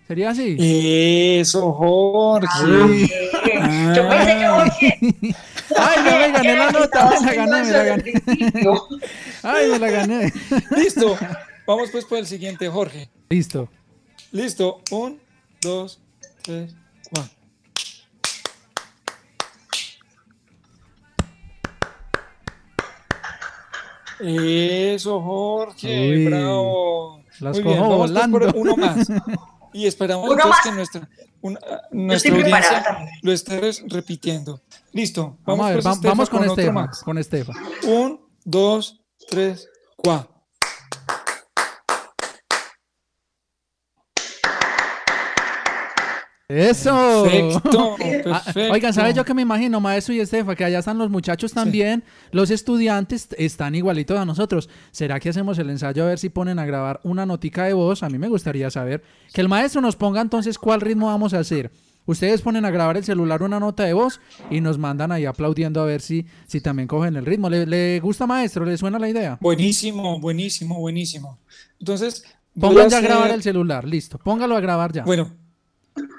[0.05, 0.57] ¿Sería así?
[1.39, 3.09] Eso, Jorge.
[3.61, 4.99] Ah, Yo pensé que Jorge.
[5.77, 8.13] Ay, no me gané la nota, me la gané, me la gané.
[9.43, 10.33] Ay, me la gané.
[10.75, 11.17] Listo.
[11.65, 13.09] Vamos pues por el siguiente, Jorge.
[13.29, 13.69] Listo.
[14.33, 14.81] Listo.
[14.91, 15.21] Un,
[15.61, 16.01] dos,
[24.19, 27.23] eso, Jorge, bravo.
[27.39, 28.51] Las cojo volando.
[28.55, 29.07] uno más.
[29.73, 31.09] Y esperamos entonces que nuestra,
[31.91, 34.61] nuestra audiencia lo esté repitiendo.
[34.91, 35.37] Listo.
[35.45, 36.89] Vamos, vamos, a ver, vamos con, con Estefa.
[37.03, 37.53] Con Estefa.
[37.83, 40.36] Un, dos, tres, cuatro.
[46.49, 47.23] Eso.
[47.29, 47.97] Perfecto,
[48.31, 51.51] ah, Oigan, ¿sabes yo que me imagino, maestro y Estefa, que allá están los muchachos
[51.51, 54.69] también, los estudiantes están igualitos a nosotros?
[54.91, 58.01] ¿Será que hacemos el ensayo a ver si ponen a grabar una notica de voz?
[58.01, 59.03] A mí me gustaría saber.
[59.33, 61.69] Que el maestro nos ponga entonces cuál ritmo vamos a hacer.
[62.05, 65.81] Ustedes ponen a grabar el celular una nota de voz y nos mandan ahí aplaudiendo
[65.81, 67.49] a ver si, si también cogen el ritmo.
[67.49, 68.63] ¿Le, ¿Le, gusta, maestro?
[68.63, 69.37] ¿Le suena la idea?
[69.41, 71.39] Buenísimo, buenísimo, buenísimo.
[71.77, 72.23] Entonces...
[72.57, 74.17] Pongan ya a grabar el celular, listo.
[74.17, 75.03] Póngalo a grabar ya.
[75.03, 75.29] Bueno,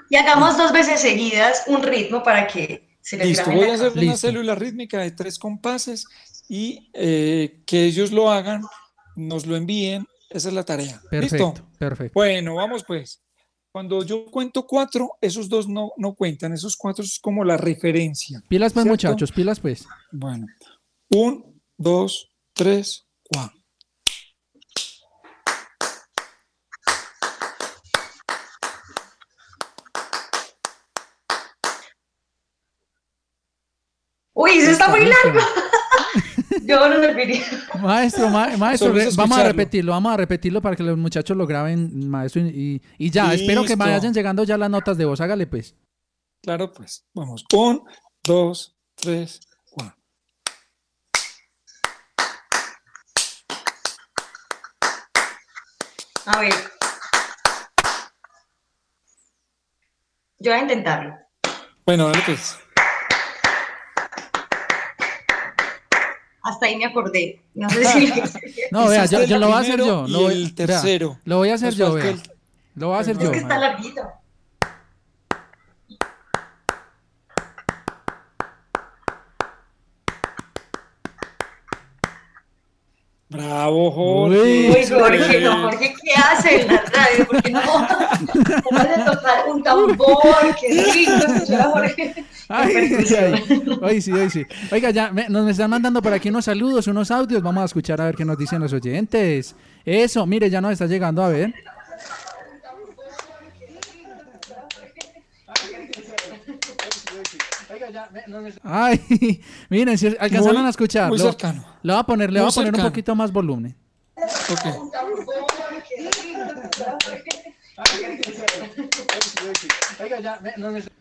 [0.09, 3.91] y hagamos dos veces seguidas un ritmo para que se les Listo, voy a hacer
[3.97, 6.05] una célula rítmica de tres compases
[6.47, 8.63] y eh, que ellos lo hagan,
[9.15, 10.05] nos lo envíen.
[10.29, 11.01] Esa es la tarea.
[11.09, 11.69] Perfecto, ¿Listo?
[11.77, 12.13] Perfecto.
[12.13, 13.21] Bueno, vamos pues.
[13.71, 18.41] Cuando yo cuento cuatro, esos dos no, no cuentan, esos cuatro es como la referencia.
[18.47, 19.85] Pilas pues, muchachos, pilas pues.
[20.11, 20.47] Bueno,
[21.11, 23.58] un, dos, tres, cuatro.
[34.49, 35.39] Uy, eso está muy largo.
[36.63, 37.43] Yo no serviría.
[37.81, 42.41] Maestro, maestro, vamos a repetirlo, vamos a repetirlo para que los muchachos lo graben, maestro,
[42.41, 45.75] y, ya, espero que vayan llegando ya las notas de voz, hágale pues.
[46.41, 47.83] Claro, pues, vamos, un,
[48.23, 49.95] dos, tres, cuatro.
[56.25, 56.53] A ver.
[60.41, 61.15] Yo voy a intentarlo.
[61.85, 62.57] Bueno, dale pues.
[66.49, 67.39] Hasta ahí me acordé.
[67.53, 68.11] No sé si.
[68.71, 70.05] No, vea, yo, yo lo voy a hacer yo.
[70.07, 71.17] Lo voy, el vea, tercero.
[71.25, 72.09] lo voy a hacer yo, vea.
[72.09, 72.21] el-
[72.75, 73.31] Lo voy a hacer Es yo.
[73.31, 73.69] que está vea.
[73.69, 74.01] larguito.
[83.69, 84.39] Bravo, Jorge.
[84.41, 87.27] Uy, Jorge, no, Jorge, ¿qué hace en la radio?
[87.27, 92.25] Porque no, no de tocar un tambor, qué rico escuchar a Jorge.
[92.49, 93.33] Ay, Qué percusión.
[93.35, 93.79] ay, ay.
[93.81, 94.43] Hoy sí, hoy sí.
[94.71, 97.43] Oiga, ya me- nos están mandando por aquí unos saludos, unos audios.
[97.43, 99.55] Vamos a escuchar a ver qué nos dicen los oyentes.
[99.85, 101.53] Eso, mire, ya nos está llegando a ver.
[108.63, 111.09] Ay, miren, si alcanzaron Muy- a escuchar.
[111.09, 111.63] muy lo- cercano.
[111.83, 112.89] Le voy a poner, le voy Muy a poner un cercano.
[112.89, 113.75] poquito más volumen.
[114.17, 114.89] Ok.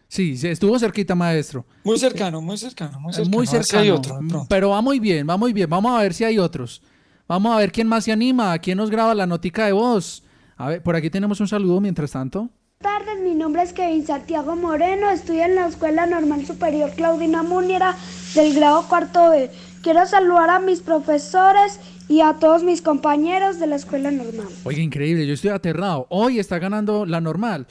[0.08, 1.64] Sí, sí, estuvo cerquita, maestro.
[1.84, 3.36] Muy cercano, muy cercano, muy cercano.
[3.36, 3.82] Muy cercano.
[3.82, 5.68] hay otro, pero va muy bien, va muy bien.
[5.68, 6.82] Vamos a ver si hay otros.
[7.28, 10.22] Vamos a ver quién más se anima, quién nos graba la notica de voz.
[10.56, 12.48] A ver, por aquí tenemos un saludo mientras tanto.
[12.82, 17.96] Tardes, mi nombre es Kevin Santiago Moreno, estudio en la Escuela Normal Superior Claudina Muniera
[18.36, 19.50] del grado cuarto B.
[19.82, 24.46] Quiero saludar a mis profesores y a todos mis compañeros de la Escuela Normal.
[24.62, 26.06] Oiga, increíble, yo estoy aterrado.
[26.10, 27.66] Hoy está ganando la normal.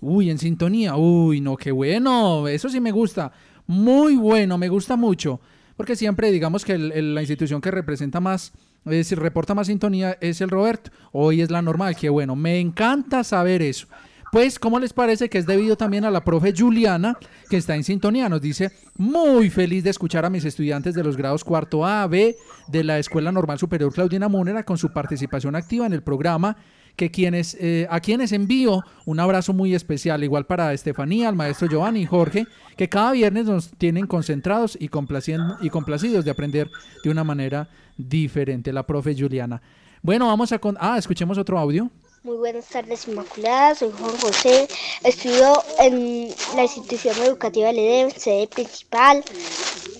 [0.00, 0.96] Uy, en sintonía.
[0.96, 2.48] Uy, no, qué bueno.
[2.48, 3.32] Eso sí me gusta.
[3.66, 5.38] Muy bueno, me gusta mucho.
[5.76, 8.52] Porque siempre digamos que el- la institución que representa más,
[8.86, 10.90] es decir, reporta más sintonía es el Roberto.
[11.12, 12.36] Hoy es la normal, qué bueno.
[12.36, 13.86] Me encanta saber eso.
[14.30, 17.82] Pues, ¿cómo les parece que es debido también a la profe Juliana, que está en
[17.82, 18.28] sintonía?
[18.28, 22.36] Nos dice, muy feliz de escuchar a mis estudiantes de los grados cuarto A, B
[22.68, 26.56] de la Escuela Normal Superior Claudina Múnera con su participación activa en el programa,
[26.94, 31.68] que quienes, eh, a quienes envío un abrazo muy especial, igual para Estefanía, al maestro
[31.68, 36.70] Giovanni y Jorge, que cada viernes nos tienen concentrados y, y complacidos de aprender
[37.02, 39.60] de una manera diferente, la profe Juliana.
[40.02, 40.58] Bueno, vamos a...
[40.58, 41.90] Con ah, escuchemos otro audio.
[42.22, 43.74] Muy buenas tardes, Inmaculada.
[43.74, 44.68] Soy Juan José.
[45.04, 49.24] Estudio en la institución educativa LEDEM, sede principal.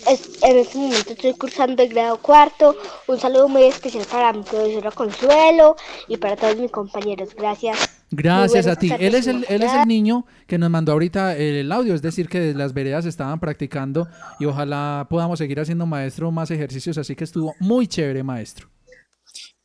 [0.07, 2.77] Es- en este momento estoy cursando el grado cuarto.
[3.09, 5.77] Un saludo muy especial para mi profesora Consuelo
[6.09, 7.31] y para todos mis compañeros.
[7.35, 7.79] Gracias.
[8.11, 8.91] Gracias a ti.
[8.99, 12.29] Él es, el, él es el niño que nos mandó ahorita el audio, es decir,
[12.29, 17.25] que las veredas estaban practicando y ojalá podamos seguir haciendo maestro más ejercicios, así que
[17.25, 18.69] estuvo muy chévere, maestro.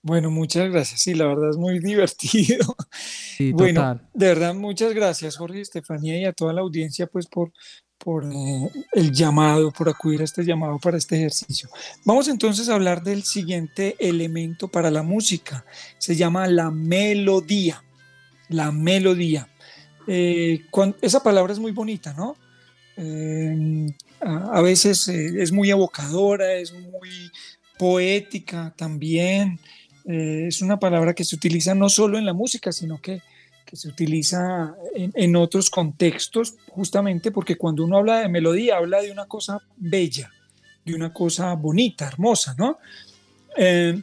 [0.06, 1.02] Bueno, muchas gracias.
[1.02, 2.76] Sí, la verdad es muy divertido.
[3.38, 4.08] Sí, Bueno, total.
[4.14, 7.52] de verdad, muchas gracias, Jorge, Estefanía y a toda la audiencia, pues, por,
[7.98, 11.70] por eh, el llamado, por acudir a este llamado para este ejercicio.
[12.04, 15.66] Vamos entonces a hablar del siguiente elemento para la música.
[15.98, 17.84] Se llama la melodía.
[18.50, 19.50] La melodía.
[20.08, 20.62] Eh,
[21.02, 22.36] esa palabra es muy bonita, ¿no?
[22.96, 23.88] Eh,
[24.22, 27.32] a, a veces es muy evocadora, es muy
[27.80, 29.60] poética también.
[30.08, 33.22] Eh, es una palabra que se utiliza no solo en la música, sino que,
[33.66, 39.12] que se utiliza en, otros contextos, justamente porque cuando uno habla de melodía, habla de
[39.12, 40.32] una cosa bella,
[40.86, 42.78] de una cosa bonita, hermosa, ¿no?
[43.58, 44.00] Eh,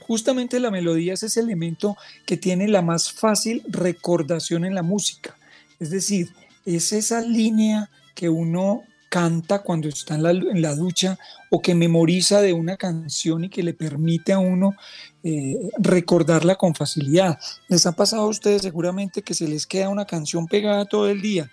[0.00, 1.96] justamente la melodía es ese elemento
[2.26, 5.36] que tiene la más fácil recordación en la música.
[5.80, 6.28] Es decir,
[6.66, 11.18] es esa línea que uno canta cuando está en la, en la ducha
[11.50, 14.74] o que memoriza de una canción y que le permite a uno
[15.22, 17.38] eh, recordarla con facilidad.
[17.68, 21.20] Les ha pasado a ustedes seguramente que se les queda una canción pegada todo el
[21.20, 21.50] día.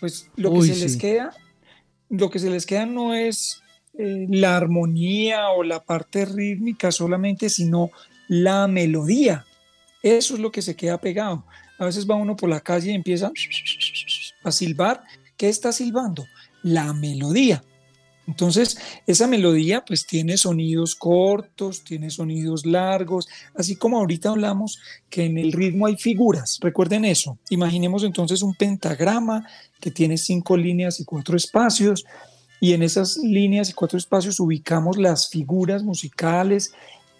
[0.00, 1.34] Pues lo que se les queda,
[2.08, 3.62] lo que se les queda no es
[3.98, 7.90] eh, la armonía o la parte rítmica solamente, sino
[8.28, 9.44] la melodía.
[10.02, 11.44] Eso es lo que se queda pegado.
[11.78, 13.32] A veces va uno por la calle y empieza
[14.44, 15.02] a silbar.
[15.36, 16.26] ¿Qué está silbando?
[16.62, 17.62] La melodía.
[18.28, 24.78] Entonces, esa melodía pues tiene sonidos cortos, tiene sonidos largos, así como ahorita hablamos
[25.08, 26.58] que en el ritmo hay figuras.
[26.60, 27.38] Recuerden eso.
[27.48, 29.46] Imaginemos entonces un pentagrama
[29.80, 32.04] que tiene cinco líneas y cuatro espacios
[32.60, 36.74] y en esas líneas y cuatro espacios ubicamos las figuras musicales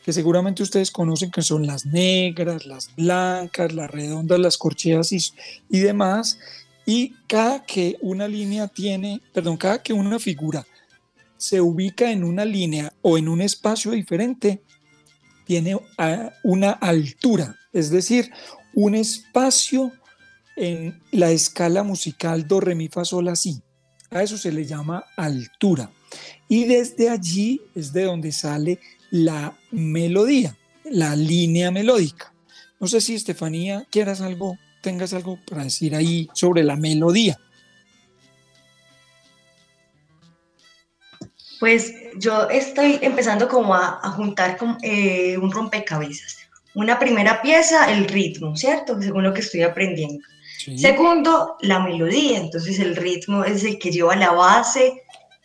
[0.04, 5.18] que seguramente ustedes conocen que son las negras, las blancas, las redondas, las corcheas y,
[5.70, 6.38] y demás.
[6.88, 10.66] Y cada que una línea tiene, perdón, cada que una figura
[11.36, 14.62] se ubica en una línea o en un espacio diferente,
[15.44, 18.30] tiene ah, una altura, es decir,
[18.72, 19.92] un espacio
[20.56, 23.60] en la escala musical do, re, mi, fa, sol, la, si.
[24.08, 25.90] A eso se le llama altura.
[26.48, 28.80] Y desde allí es de donde sale
[29.10, 30.56] la melodía,
[30.90, 32.32] la línea melódica.
[32.80, 34.56] No sé si Estefanía quieras algo,
[34.88, 37.38] tengas algo para decir ahí sobre la melodía.
[41.60, 46.38] Pues yo estoy empezando como a, juntar eh, un rompecabezas.
[46.74, 48.98] Una primera pieza, el ritmo, ¿cierto?
[49.02, 50.24] Según lo que estoy aprendiendo.
[50.76, 52.38] Segundo, la melodía.
[52.38, 55.02] Entonces el ritmo es el que lleva la base,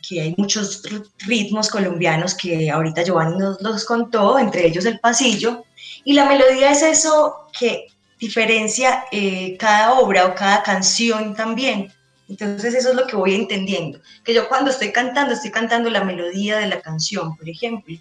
[0.08, 0.84] que hay muchos
[1.28, 5.66] ritmos colombianos que ahorita Giovanni nos los contó, entre ellos el pasillo.
[6.06, 7.88] Y la melodía es eso que
[8.24, 11.92] diferencia eh, cada obra o cada canción también.
[12.30, 16.04] Entonces eso es lo que voy entendiendo, que yo cuando estoy cantando, estoy cantando la
[16.04, 17.96] melodía de la canción, por ejemplo.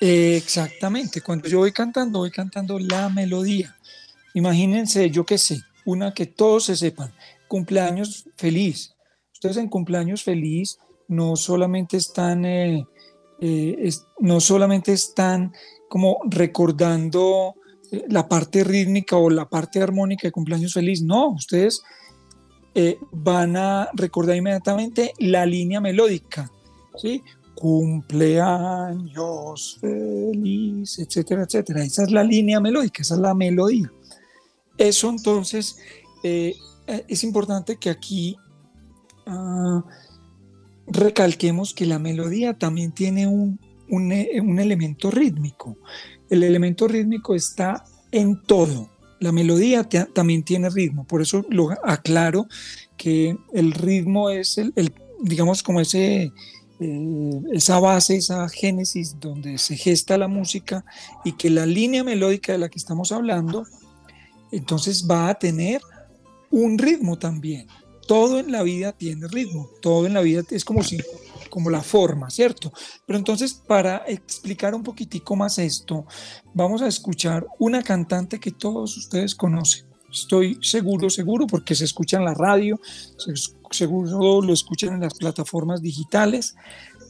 [0.00, 3.76] exactamente, cuando yo voy cantando, voy cantando la melodía.
[4.32, 7.12] Imagínense, yo qué sé, una que todos se sepan,
[7.48, 8.94] cumpleaños feliz.
[9.34, 12.86] Ustedes en cumpleaños feliz no solamente están, eh,
[13.40, 15.52] eh, no solamente están
[15.88, 17.56] como recordando
[17.90, 21.82] eh, la parte rítmica o la parte armónica de cumpleaños feliz, no, ustedes
[22.74, 26.50] eh, van a recordar inmediatamente la línea melódica,
[26.96, 27.22] ¿sí?
[27.56, 28.98] Cumpleaños
[29.80, 31.82] feliz, etcétera, etcétera.
[31.82, 33.92] Esa es la línea melódica, esa es la melodía.
[34.78, 35.78] Eso entonces
[36.22, 36.54] eh,
[36.86, 38.36] es importante que aquí
[39.26, 39.84] ah,
[40.86, 45.76] recalquemos que la melodía también tiene un, un elemento rítmico.
[46.30, 48.88] El elemento rítmico está en todo,
[49.20, 52.46] la melodía también tiene ritmo, por eso lo aclaro
[52.96, 56.32] que el ritmo es el, digamos, como ese,
[56.80, 60.84] eh, esa base, esa génesis donde se gesta la música
[61.24, 63.66] y que la línea melódica de la que estamos hablando,
[64.52, 65.82] entonces va a tener
[66.50, 67.66] un ritmo también.
[68.08, 70.98] Todo en la vida tiene ritmo, todo en la vida es como si
[71.50, 72.72] como la forma, ¿cierto?
[73.04, 76.06] Pero entonces, para explicar un poquitico más esto,
[76.54, 79.86] vamos a escuchar una cantante que todos ustedes conocen.
[80.10, 82.80] Estoy seguro, seguro, porque se escucha en la radio,
[83.70, 86.56] seguro lo escuchan en las plataformas digitales,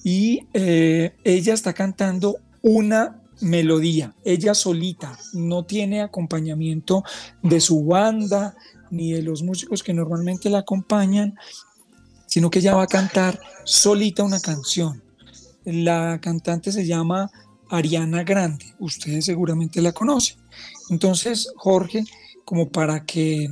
[0.03, 7.05] y eh, ella está cantando una melodía, ella solita, no tiene acompañamiento
[7.43, 8.55] de su banda
[8.91, 11.37] ni de los músicos que normalmente la acompañan,
[12.31, 15.03] sino que ella va a cantar solita una canción.
[15.65, 17.29] La cantante se llama
[17.69, 20.39] Ariana Grande, ustedes seguramente la conocen.
[20.91, 22.05] Entonces, Jorge,
[22.45, 23.49] como para que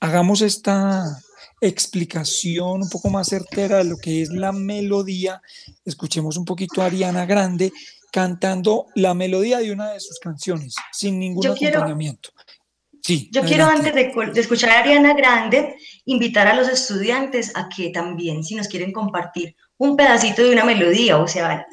[0.00, 1.20] hagamos esta
[1.60, 5.42] explicación un poco más certera de lo que es la melodía,
[5.84, 7.70] escuchemos un poquito a Ariana Grande
[8.10, 12.30] cantando la melodía de una de sus canciones, sin ningún acompañamiento.
[13.30, 18.44] Yo quiero antes de, escuchar a Ariana Grande, invitar a los estudiantes a que también,
[18.44, 21.66] si nos quieren compartir un pedacito de una melodía, o sea,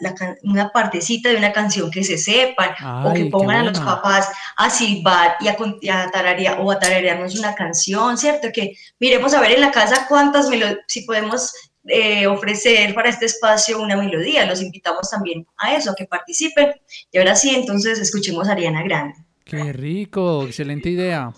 [0.43, 2.71] una partecita de una canción que se sepan,
[3.03, 5.57] o que pongan a los papás a silbar y a,
[5.93, 8.49] a tararear, o a tararearnos una canción, ¿cierto?
[8.53, 11.51] Que miremos a ver en la casa cuántas melodías, si podemos
[11.87, 16.73] eh, ofrecer para este espacio una melodía, los invitamos también a eso, a que participen.
[17.11, 19.24] Y ahora sí, entonces escuchemos a Ariana Grande.
[19.45, 21.31] Qué rico, excelente idea.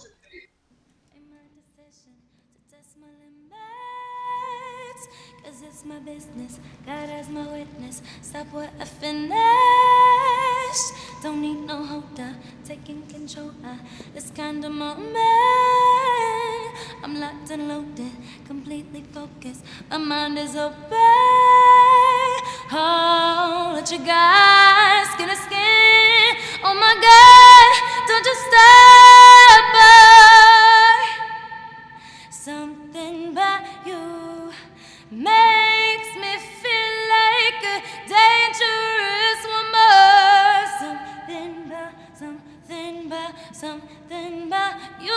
[12.67, 13.79] Taking control of
[14.13, 15.15] this kind of moment.
[17.01, 18.11] I'm locked and loaded,
[18.45, 19.63] completely focused.
[19.89, 20.75] My mind is open.
[22.69, 26.35] Oh, let you guys skin to skin.
[26.65, 27.73] Oh my God,
[28.05, 31.07] don't just stop by.
[32.29, 34.51] Something about you
[35.09, 37.79] makes me feel like a
[38.11, 40.67] dangerous woman.
[40.81, 41.93] Something about,
[42.67, 45.15] something about, something about you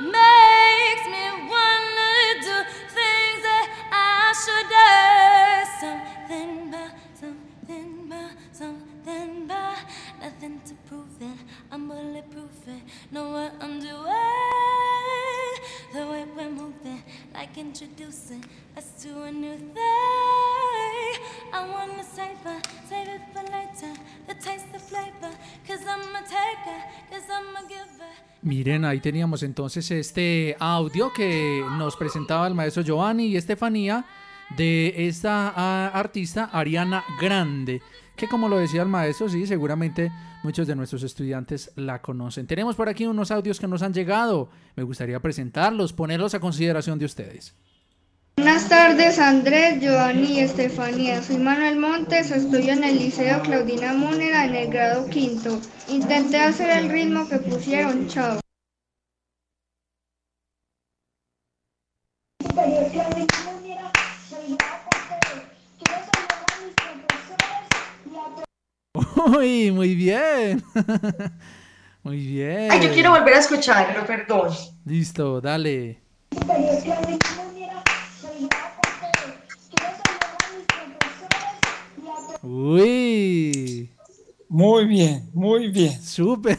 [0.00, 2.56] makes me wanna do
[2.96, 4.90] things that I should do.
[5.80, 9.78] Something about, something about, something about,
[10.20, 11.38] nothing to prove it.
[11.70, 12.82] I'm bulletproof it.
[13.12, 14.04] Know what I'm doing.
[15.92, 17.02] The way we're moving,
[17.34, 18.44] like introducing
[18.76, 21.14] us to a new thing.
[21.52, 23.92] I wanna savor, save it for later.
[24.28, 25.32] The taste, the flavor,
[25.66, 28.10] cause I'm a taker, cause I'm a giver.
[28.42, 34.06] Miren, ahí teníamos entonces este audio que nos presentaba el maestro Giovanni y Estefanía
[34.56, 37.80] de esta ah, artista Ariana Grande,
[38.16, 40.10] que como lo decía el maestro, sí, seguramente
[40.42, 42.46] muchos de nuestros estudiantes la conocen.
[42.46, 46.98] Tenemos por aquí unos audios que nos han llegado, me gustaría presentarlos, ponerlos a consideración
[46.98, 47.54] de ustedes.
[48.36, 51.22] Buenas tardes Andrés, Giovanni y Estefanía.
[51.22, 55.60] Soy Manuel Montes, estoy en el Liceo Claudina Múnera en el grado quinto.
[55.88, 58.40] Intenté hacer el ritmo que pusieron, chao.
[69.26, 70.62] Uy, muy bien.
[72.02, 72.70] muy bien.
[72.70, 74.50] Ay, yo quiero volver a escucharlo, perdón.
[74.84, 76.00] Listo, dale.
[82.42, 83.90] Uy.
[84.48, 86.02] Muy bien, muy bien.
[86.02, 86.58] Súper.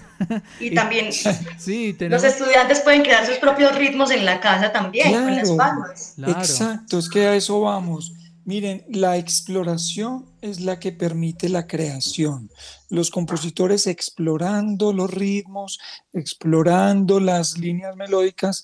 [0.62, 1.12] Y también
[1.58, 6.14] sí, los estudiantes pueden crear sus propios ritmos en la casa también, con las palmas.
[6.18, 8.14] Exacto, es que a eso vamos.
[8.44, 12.50] Miren, la exploración es la que permite la creación.
[12.90, 15.80] Los compositores explorando los ritmos,
[16.12, 18.64] explorando las líneas melódicas,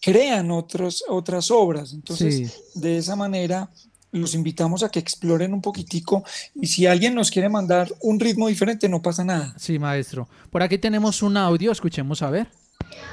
[0.00, 1.92] crean otros, otras obras.
[1.92, 3.70] Entonces, de esa manera,
[4.12, 8.48] los invitamos a que exploren un poquitico y si alguien nos quiere mandar un ritmo
[8.48, 9.54] diferente, no pasa nada.
[9.58, 10.28] Sí, maestro.
[10.50, 12.48] Por aquí tenemos un audio, escuchemos a ver.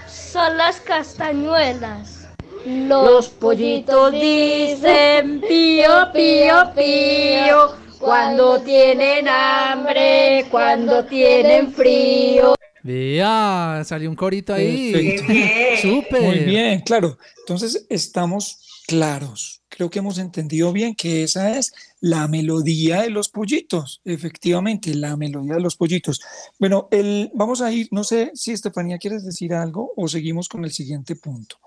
[0.08, 2.25] Son las castañuelas.
[2.66, 12.56] Los pollitos dicen pío, pío, pío, cuando tienen hambre, cuando tienen frío.
[12.82, 15.18] Vea, salió un corito ahí.
[15.82, 16.22] Súper.
[16.24, 17.20] Muy bien, claro.
[17.40, 19.62] Entonces estamos claros.
[19.70, 24.02] Creo que hemos entendido bien que esa es la melodía de los pollitos.
[24.06, 26.20] Efectivamente, la melodía de los pollitos.
[26.58, 30.66] Bueno, el, vamos a ir, no sé si Estefanía quieres decir algo o seguimos con
[30.66, 31.58] el siguiente punto.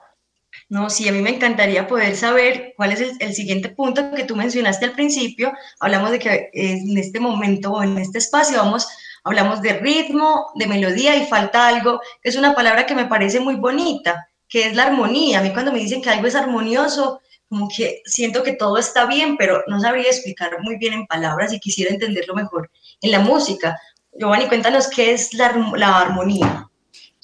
[0.71, 4.37] No, sí, a mí me encantaría poder saber cuál es el, siguiente punto que tú
[4.37, 5.53] mencionaste al principio.
[5.81, 8.87] Hablamos de que en este momento o en este espacio vamos,
[9.25, 13.41] hablamos de ritmo, de melodía y falta algo, que es una palabra que me parece
[13.41, 15.39] muy bonita, que es la armonía.
[15.39, 19.07] A mí cuando me dicen que algo es armonioso, como que siento que todo está
[19.07, 23.21] bien, pero no sabría explicar muy bien en palabras y quisiera entenderlo mejor en la
[23.21, 23.79] música.
[24.13, 26.68] Giovanni, cuéntanos qué es la armonía.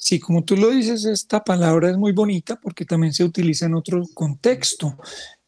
[0.05, 3.75] Sí, como tú lo dices, esta palabra es muy bonita porque también se utiliza en
[3.75, 4.99] otro contexto.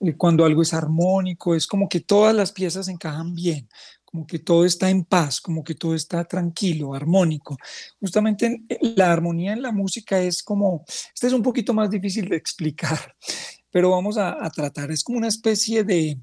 [0.01, 3.69] Eh, cuando algo es armónico, es como que todas las piezas encajan bien,
[4.03, 7.59] como que todo está en paz, como que todo está tranquilo, armónico.
[8.01, 12.27] Justamente eh, la armonía en la música es como, este es un poquito más difícil
[12.27, 13.15] de explicar,
[13.71, 16.19] pero vamos a, tratar, es como una especie de,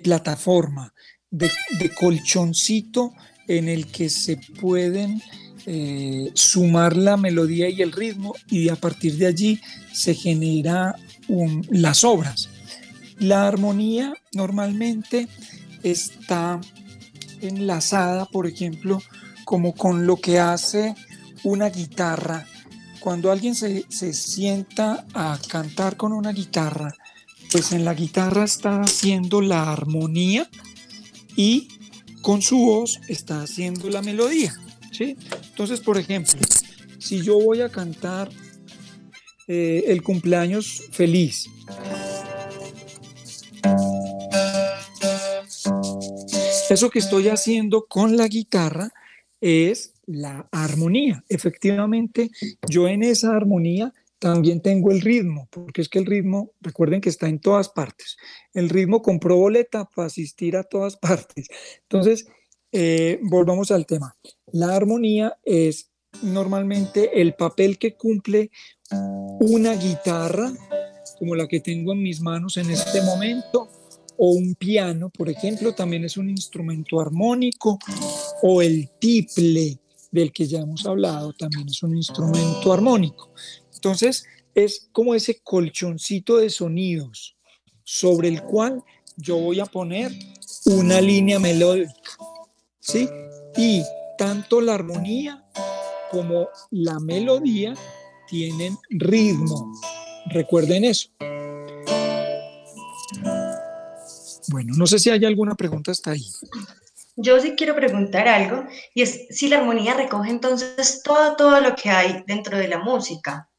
[0.00, 0.92] plataforma,
[1.30, 3.14] de, de colchoncito
[3.48, 5.22] en el que se pueden
[5.66, 9.60] eh, sumar la melodía y el ritmo y a partir de allí
[9.92, 10.96] se genera
[11.70, 12.48] las obras.
[13.18, 15.28] La armonía normalmente
[15.82, 16.60] está
[17.40, 19.00] enlazada, por ejemplo,
[19.44, 20.94] como con lo que hace
[21.44, 22.46] una guitarra.
[23.00, 26.94] Cuando alguien se, se sienta a cantar con una guitarra,
[27.50, 30.48] pues en la guitarra está haciendo la armonía
[31.36, 31.68] y
[32.22, 34.54] con su voz está haciendo la melodía.
[35.00, 36.40] Entonces, por ejemplo,
[36.98, 38.30] si yo voy a cantar
[39.48, 41.48] eh, el cumpleaños feliz,
[46.70, 48.92] eso que estoy haciendo con la guitarra
[49.40, 51.24] es la armonía.
[51.28, 52.30] Efectivamente,
[52.68, 57.08] yo en esa armonía también tengo el ritmo, porque es que el ritmo, recuerden que
[57.08, 58.16] está en todas partes.
[58.54, 61.48] El ritmo compró boleta para asistir a todas partes.
[61.82, 62.26] Entonces,
[62.70, 64.16] eh, volvamos al tema.
[64.52, 65.90] La armonía es
[66.22, 68.50] normalmente el papel que cumple
[69.40, 70.52] una guitarra,
[71.18, 73.68] como la que tengo en mis manos en este momento,
[74.18, 77.78] o un piano, por ejemplo, también es un instrumento armónico,
[78.42, 79.78] o el tiple
[80.10, 83.32] del que ya hemos hablado, también es un instrumento armónico.
[83.74, 84.24] Entonces,
[84.54, 87.36] es como ese colchoncito de sonidos
[87.84, 88.82] sobre el cual
[89.16, 90.12] yo voy a poner
[90.66, 91.94] una línea melódica.
[92.80, 93.08] ¿sí?
[93.56, 93.82] Y
[94.18, 95.44] tanto la armonía
[96.10, 97.74] como la melodía
[98.28, 99.72] tienen ritmo.
[100.26, 101.08] Recuerden eso.
[104.48, 106.26] Bueno, no sé si hay alguna pregunta hasta ahí.
[107.16, 111.74] Yo sí quiero preguntar algo, y es si la armonía recoge entonces todo, todo lo
[111.74, 113.50] que hay dentro de la música.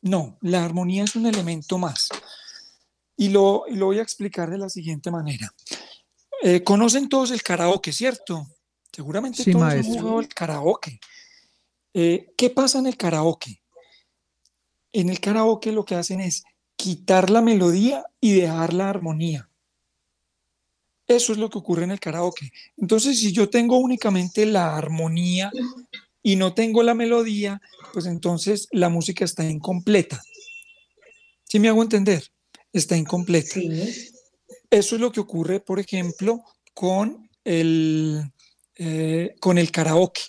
[0.00, 2.08] No, la armonía es un elemento más.
[3.16, 5.52] Y lo, lo voy a explicar de la siguiente manera.
[6.42, 8.46] Eh, conocen todos el karaoke, ¿cierto?
[8.92, 11.00] Seguramente todos han jugado el karaoke.
[11.94, 13.62] Eh, ¿Qué pasa en el karaoke?
[14.92, 16.44] En el karaoke lo que hacen es
[16.76, 19.48] quitar la melodía y dejar la armonía.
[21.06, 22.52] Eso es lo que ocurre en el karaoke.
[22.76, 25.50] Entonces, si yo tengo únicamente la armonía
[26.22, 27.62] y no tengo la melodía,
[27.92, 30.22] pues entonces la música está incompleta.
[31.44, 32.30] ¿Sí me hago entender?
[32.72, 33.60] está incompleta.
[34.70, 36.42] Eso es lo que ocurre, por ejemplo,
[36.74, 38.22] con el,
[38.78, 40.22] eh, con el karaoke,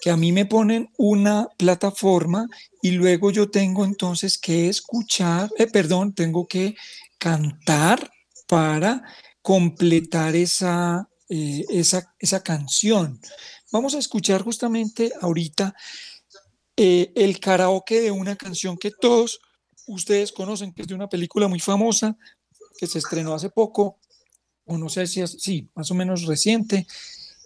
[0.00, 2.46] que a mí me ponen una plataforma
[2.80, 6.76] y luego yo tengo entonces que escuchar, eh, perdón, tengo que
[7.18, 8.10] cantar
[8.46, 9.02] para
[9.42, 13.20] completar esa, eh, esa, esa, canción.
[13.72, 15.74] Vamos a escuchar justamente ahorita
[16.76, 19.40] el karaoke de una canción que todos
[19.86, 22.16] ustedes conocen, que es de una película muy famosa,
[22.78, 23.98] que se estrenó hace poco,
[24.66, 26.86] o no sé si es, sí, más o menos reciente.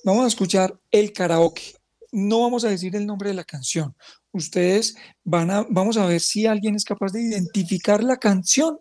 [0.05, 1.75] Vamos a escuchar el karaoke.
[2.13, 3.95] No vamos a decir el nombre de la canción.
[4.33, 8.79] Ustedes van a, vamos a ver si alguien es capaz de identificar la canción,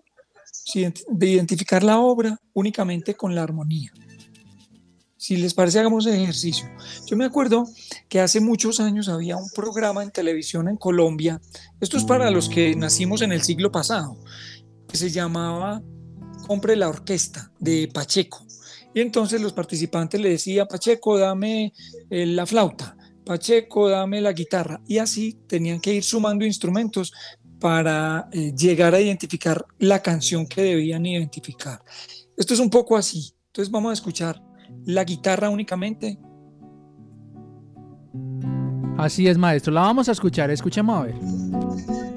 [0.73, 3.91] de identificar la obra únicamente con la armonía.
[5.19, 6.69] Si les parece, hagamos ejercicio.
[7.05, 7.67] Yo me acuerdo
[8.07, 11.41] que hace muchos años había un programa en televisión en Colombia,
[11.81, 14.17] esto es para los que nacimos en el siglo pasado,
[14.87, 15.83] que se llamaba
[16.47, 18.48] Compre la Orquesta de Pacheco.
[18.93, 21.73] Y entonces los participantes le decían, Pacheco, dame
[22.09, 24.81] eh, la flauta, Pacheco, dame la guitarra.
[24.87, 27.13] Y así tenían que ir sumando instrumentos
[27.59, 31.81] para eh, llegar a identificar la canción que debían identificar.
[32.35, 33.33] Esto es un poco así.
[33.47, 34.41] Entonces vamos a escuchar
[34.85, 36.17] la guitarra únicamente.
[38.97, 39.73] Así es, maestro.
[39.73, 40.49] La vamos a escuchar.
[40.51, 42.08] Escuchemos a ver.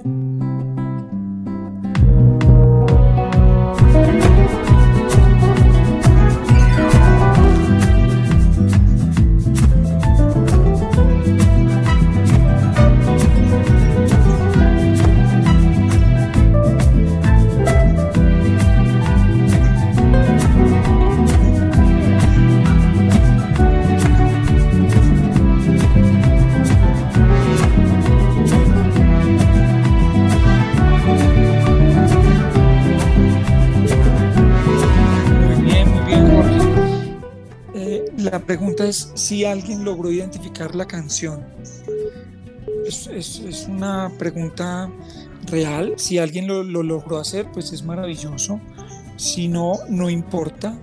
[38.33, 41.45] La pregunta es si alguien logró identificar la canción.
[42.87, 44.91] Es, una pregunta
[45.51, 45.93] real.
[45.99, 48.59] Si alguien lo, logró hacer, pues es maravilloso.
[49.16, 50.78] Si no, no importa,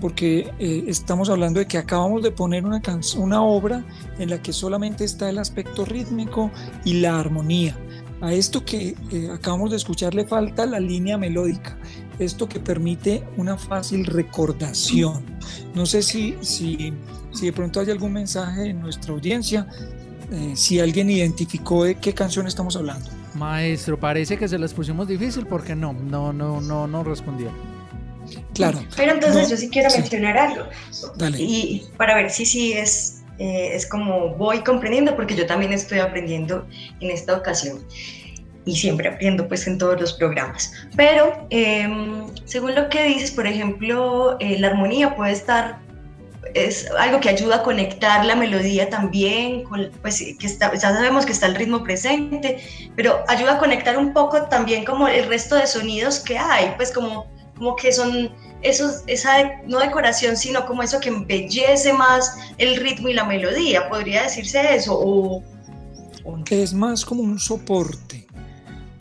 [0.00, 2.82] porque eh, estamos hablando de que acabamos de poner una,
[3.16, 3.84] una obra
[4.18, 6.50] en la que solamente está el aspecto rítmico
[6.84, 7.78] y la armonía.
[8.20, 11.78] A esto que eh, acabamos de escuchar le falta la línea melódica
[12.18, 15.24] esto que permite una fácil recordación.
[15.74, 16.92] No sé si, si,
[17.32, 19.66] si de pronto hay algún mensaje en nuestra audiencia,
[20.32, 23.08] eh, si alguien identificó de qué canción estamos hablando.
[23.34, 27.54] Maestro, parece que se las pusimos difícil porque no, no, no, no, no respondieron.
[28.52, 28.80] Claro.
[28.96, 30.64] Pero entonces yo sí quiero mencionar algo.
[31.38, 36.00] Y para ver si sí es, eh, es como voy comprendiendo, porque yo también estoy
[36.00, 36.66] aprendiendo
[37.00, 37.78] en esta ocasión
[38.64, 40.72] y siempre aprendo pues en todos los programas.
[40.96, 45.78] Pero em, según lo que dices, por ejemplo, eh, la armonía puede estar,
[46.54, 51.24] es algo que ayuda a conectar la melodía también, con, pues que está, ya sabemos
[51.24, 52.58] que está el ritmo presente,
[52.94, 56.92] pero ayuda a conectar un poco también como el resto de sonidos que hay, pues
[56.92, 58.30] como, como que son
[58.62, 63.88] esos, esa no decoración, sino como eso que embellece más el ritmo y la melodía,
[63.88, 65.42] podría decirse eso, o...
[66.44, 68.27] Que es más como un soporte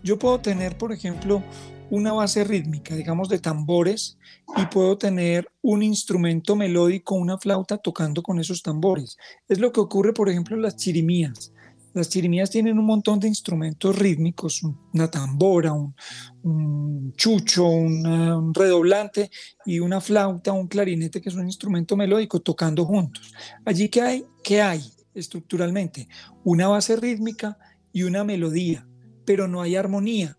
[0.04, 1.43] yo puedo tener, por ejemplo,
[1.89, 4.18] una base rítmica, digamos, de tambores,
[4.56, 9.18] y puedo tener un instrumento melódico, una flauta tocando con esos tambores.
[9.48, 11.54] Es lo que ocurre, por ejemplo, en las chirimías.
[11.93, 14.62] Las chirimías tienen un montón de instrumentos rítmicos,
[14.93, 19.32] una tambora, un, chucho, un redoblante
[19.66, 23.34] y una flauta, un clarinete, que es un instrumento melódico, tocando juntos.
[23.66, 24.84] Allí que hay, ¿qué hay
[25.16, 26.08] estructuralmente?
[26.43, 27.58] Una base rítmica
[27.91, 28.86] y una melodía
[29.28, 30.38] pero no hay armonía,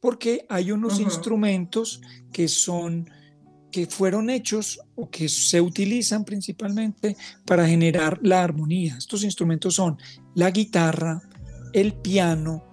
[0.00, 2.00] porque hay unos instrumentos
[2.32, 3.08] que son
[3.70, 8.96] que fueron hechos o que se utilizan principalmente para generar la armonía.
[8.98, 9.96] Estos instrumentos son
[10.34, 11.22] la guitarra,
[11.72, 12.64] el piano,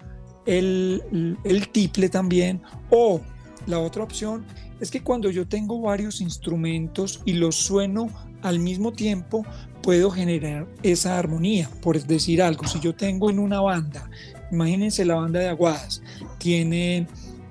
[0.44, 2.60] el, el tiple también,
[2.90, 3.22] o
[3.66, 4.44] la otra opción
[4.80, 8.08] es que cuando yo tengo varios instrumentos y los sueno
[8.42, 9.46] al mismo tiempo,
[9.80, 11.70] puedo generar esa armonía.
[11.80, 14.10] Por decir algo, si yo tengo en una banda
[14.50, 16.02] Imagínense la banda de Aguadas.
[16.38, 17.06] Tiene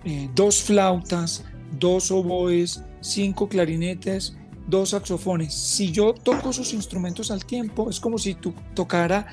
[0.06, 1.44] eh, dos flautas,
[1.80, 4.38] dos oboes, cinco clarinetes,
[4.68, 5.54] dos saxofones.
[5.54, 9.28] Si yo toco esos instrumentos al tiempo, es como si tú tocara,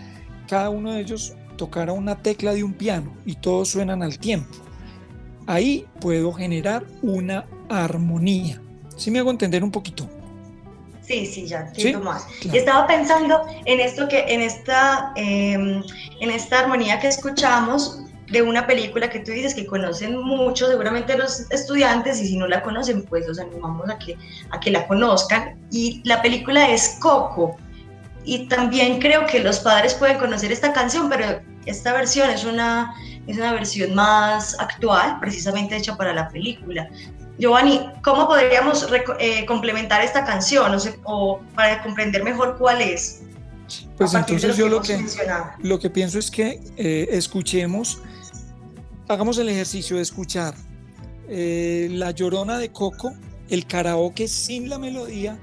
[0.48, 4.54] cada uno de ellos tocara una tecla de un piano y todos suenan al tiempo.
[5.46, 8.60] Ahí puedo generar una armonía.
[8.96, 10.08] Si me hago entender un poquito?
[11.06, 12.26] Sí, sí, ya entiendo más.
[12.42, 15.82] Y estaba pensando en esto que, en esta, em,
[16.20, 21.16] en esta armonía que escuchamos, de una película que tú dices que conocen mucho, seguramente
[21.16, 24.16] los estudiantes, y si no la conocen, pues los animamos a que,
[24.50, 25.56] a que la conozcan.
[25.70, 27.56] Y la película es Coco.
[28.24, 32.92] Y también creo que los padres pueden conocer esta canción, pero esta versión es una,
[33.28, 36.88] es una versión más actual, precisamente hecha para la película.
[37.38, 38.86] Giovanni, ¿cómo podríamos
[39.18, 43.22] eh, complementar esta canción o, o para comprender mejor cuál es?
[43.96, 45.04] Pues entonces yo lo que,
[45.60, 48.00] lo que pienso es que eh, escuchemos,
[49.08, 50.54] hagamos el ejercicio de escuchar
[51.28, 53.12] eh, La Llorona de Coco,
[53.48, 55.38] el karaoke sin la melodía,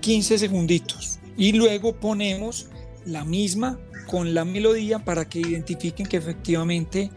[0.00, 1.20] 15 segunditos.
[1.36, 2.68] Y luego ponemos
[3.04, 7.10] la misma con la melodía para que identifiquen que efectivamente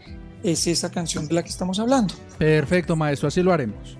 [0.44, 2.14] es esa canción de la que estamos hablando.
[2.38, 3.98] Perfecto, maestro, así lo haremos.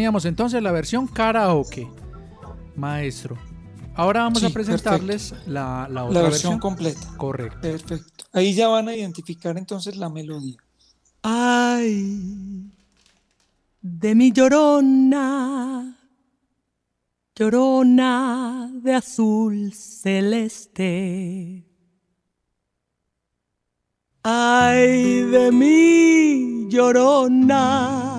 [0.00, 1.86] Teníamos entonces la versión karaoke,
[2.74, 3.36] maestro.
[3.94, 7.06] Ahora vamos a presentarles la, la, otra versión, completa.
[7.18, 7.60] Correcto.
[7.60, 8.24] Perfecto.
[8.32, 10.56] Ahí ya van a identificar entonces la melodía.
[11.22, 12.72] Ay,
[13.82, 15.98] de mi llorona,
[17.36, 21.66] llorona de azul celeste.
[24.22, 28.09] Ay, de mi llorona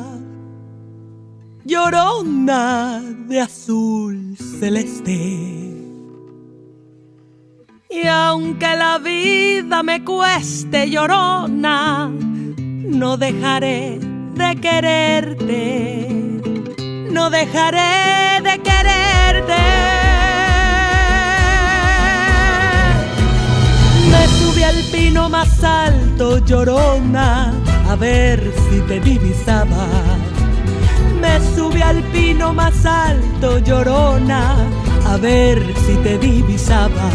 [1.71, 5.21] llorona de azul celeste.
[7.89, 12.11] Y aunque la vida me cueste llorona,
[12.99, 13.99] no dejaré
[14.41, 16.07] de quererte,
[17.09, 19.63] no dejaré de quererte.
[24.11, 27.53] Me subí al pino más alto, llorona,
[27.89, 29.87] a ver si te divisaba
[31.31, 34.55] me subí al pino más alto, llorona,
[35.07, 37.09] a ver si te divisaba.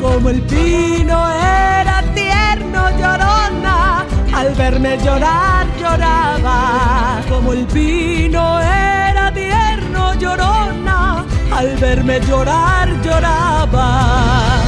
[0.00, 7.20] Como el pino era tierno, llorona, al verme llorar, lloraba.
[7.28, 14.62] Como el pino era tierno, llorona, al verme llorar, lloraba.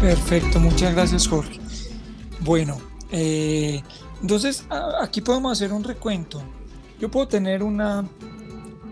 [0.00, 1.58] Perfecto, muchas gracias Jorge.
[2.40, 2.76] Bueno,
[3.16, 3.80] eh,
[4.20, 4.66] entonces,
[5.00, 6.42] aquí podemos hacer un recuento.
[6.98, 8.04] Yo puedo tener una,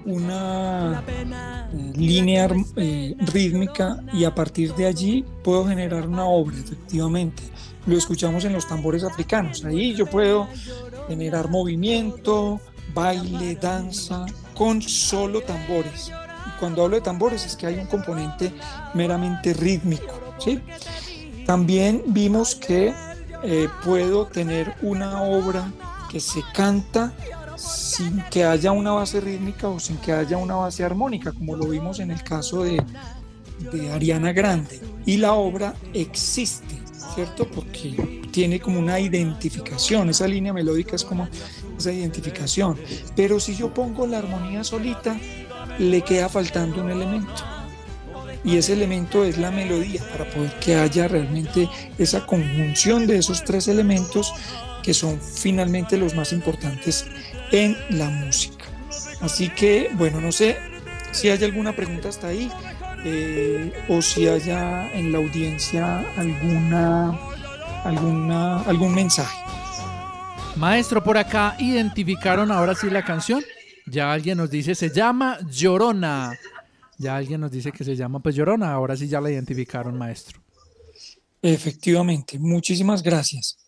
[0.05, 7.43] una eh, línea eh, rítmica y a partir de allí puedo generar una obra, efectivamente.
[7.87, 9.65] Lo escuchamos en los tambores africanos.
[9.65, 10.47] Ahí yo puedo
[11.09, 12.61] generar movimiento,
[12.95, 16.13] baile, danza, con solo tambores.
[16.61, 18.53] Cuando hablo de tambores es que hay un componente
[18.95, 20.15] meramente rítmico.
[21.45, 22.95] También vimos que
[23.45, 25.73] eh, puedo tener una obra
[26.11, 27.13] que se canta
[27.57, 31.67] sin que haya una base rítmica o sin que haya una base armónica, como lo
[31.67, 32.83] vimos en el caso de,
[33.73, 34.81] de Ariana Grande.
[35.07, 36.79] Y la obra existe,
[37.15, 37.47] ¿cierto?
[37.49, 41.29] Porque tiene como una identificación, esa línea melódica es como
[41.77, 42.79] esa identificación.
[43.17, 45.19] Pero si yo pongo la armonía solita,
[45.79, 47.52] le queda faltando un elemento
[48.45, 51.69] y ese elemento es la melodía para poder que haya realmente
[51.99, 54.33] esa conjunción de esos tres elementos
[54.83, 57.07] que son finalmente los más importantes
[57.53, 58.65] en la música.
[59.21, 60.57] Así que, bueno, no sé
[61.13, 62.51] si hay alguna pregunta hasta ahí
[63.05, 67.17] eh, o si haya en la audiencia alguna,
[67.85, 69.39] alguna, algún mensaje.
[70.57, 73.43] Maestro, por acá identificaron ahora sí la canción.
[73.87, 76.39] Ya alguien nos dice, se llama Llorona.
[77.03, 80.41] Ya alguien nos dice que se llama pues Llorona, ahora sí ya la identificaron, maestro.
[81.43, 83.59] Efectivamente, muchísimas gracias.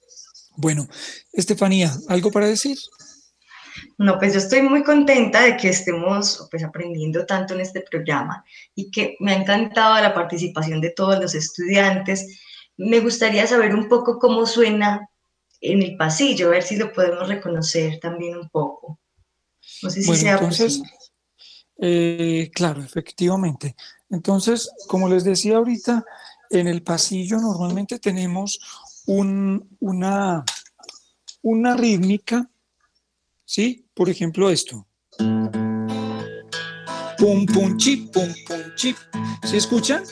[0.54, 0.86] Bueno,
[1.32, 2.78] Estefanía, ¿algo para decir?
[3.98, 8.44] No, pues yo estoy muy contenta de que estemos pues aprendiendo tanto en este programa
[8.76, 12.38] y que me ha encantado la participación de todos los estudiantes.
[12.76, 15.08] Me gustaría saber un poco cómo suena
[15.60, 19.00] en el pasillo, a ver si lo podemos reconocer también un poco.
[19.82, 20.88] No sé si sea posible.
[21.78, 23.74] Eh, claro, efectivamente.
[24.10, 26.04] Entonces, como les decía ahorita,
[26.50, 28.58] en el pasillo normalmente tenemos
[29.06, 30.44] un, una,
[31.42, 32.48] una rítmica,
[33.44, 33.86] ¿sí?
[33.94, 34.86] Por ejemplo, esto.
[37.18, 38.96] Pum, pum, chip, pum, pum, chip.
[39.44, 40.02] ¿Sí escuchan?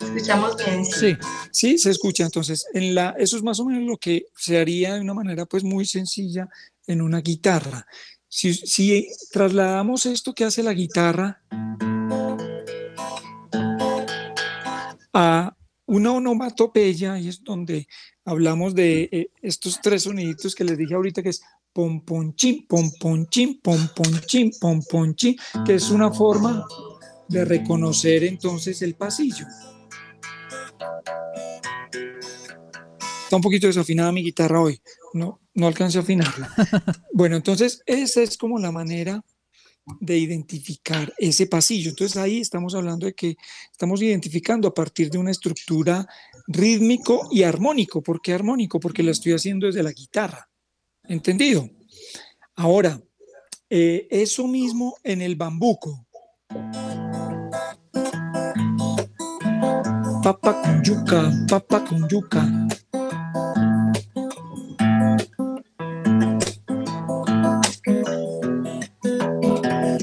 [0.00, 0.84] Escuchamos bien.
[0.84, 1.16] Sí.
[1.50, 2.24] Sí, se escucha.
[2.24, 5.46] Entonces, en la, eso es más o menos lo que se haría de una manera
[5.46, 6.48] pues muy sencilla
[6.86, 7.86] en una guitarra.
[8.30, 11.42] Si, trasladamos esto que hace la guitarra
[15.14, 15.56] a
[15.86, 17.88] una onomatopeya, y es donde
[18.26, 22.66] hablamos de eh, estos tres soniditos que les dije ahorita, que es pom pom chim,
[22.66, 26.66] pom pom chim, pom pom chim, pom pom chim, que es una forma
[27.28, 29.46] de reconocer entonces el pasillo.
[33.24, 34.80] Está un poquito desafinada mi guitarra hoy,
[35.14, 36.50] no, no alcancé a afinarla.
[37.12, 39.24] Bueno, entonces esa es como la manera
[40.00, 41.90] de identificar ese pasillo.
[41.90, 43.36] Entonces ahí estamos hablando de que
[43.72, 46.06] estamos identificando a partir de una estructura
[46.46, 48.02] rítmico y armónico.
[48.02, 48.78] ¿Por qué armónico?
[48.78, 50.48] Porque lo estoy haciendo desde la guitarra.
[51.04, 51.68] ¿Entendido?
[52.54, 53.00] Ahora,
[53.70, 56.06] eh, eso mismo en el bambuco.
[60.22, 62.68] Papa con yuca, papa con yuca.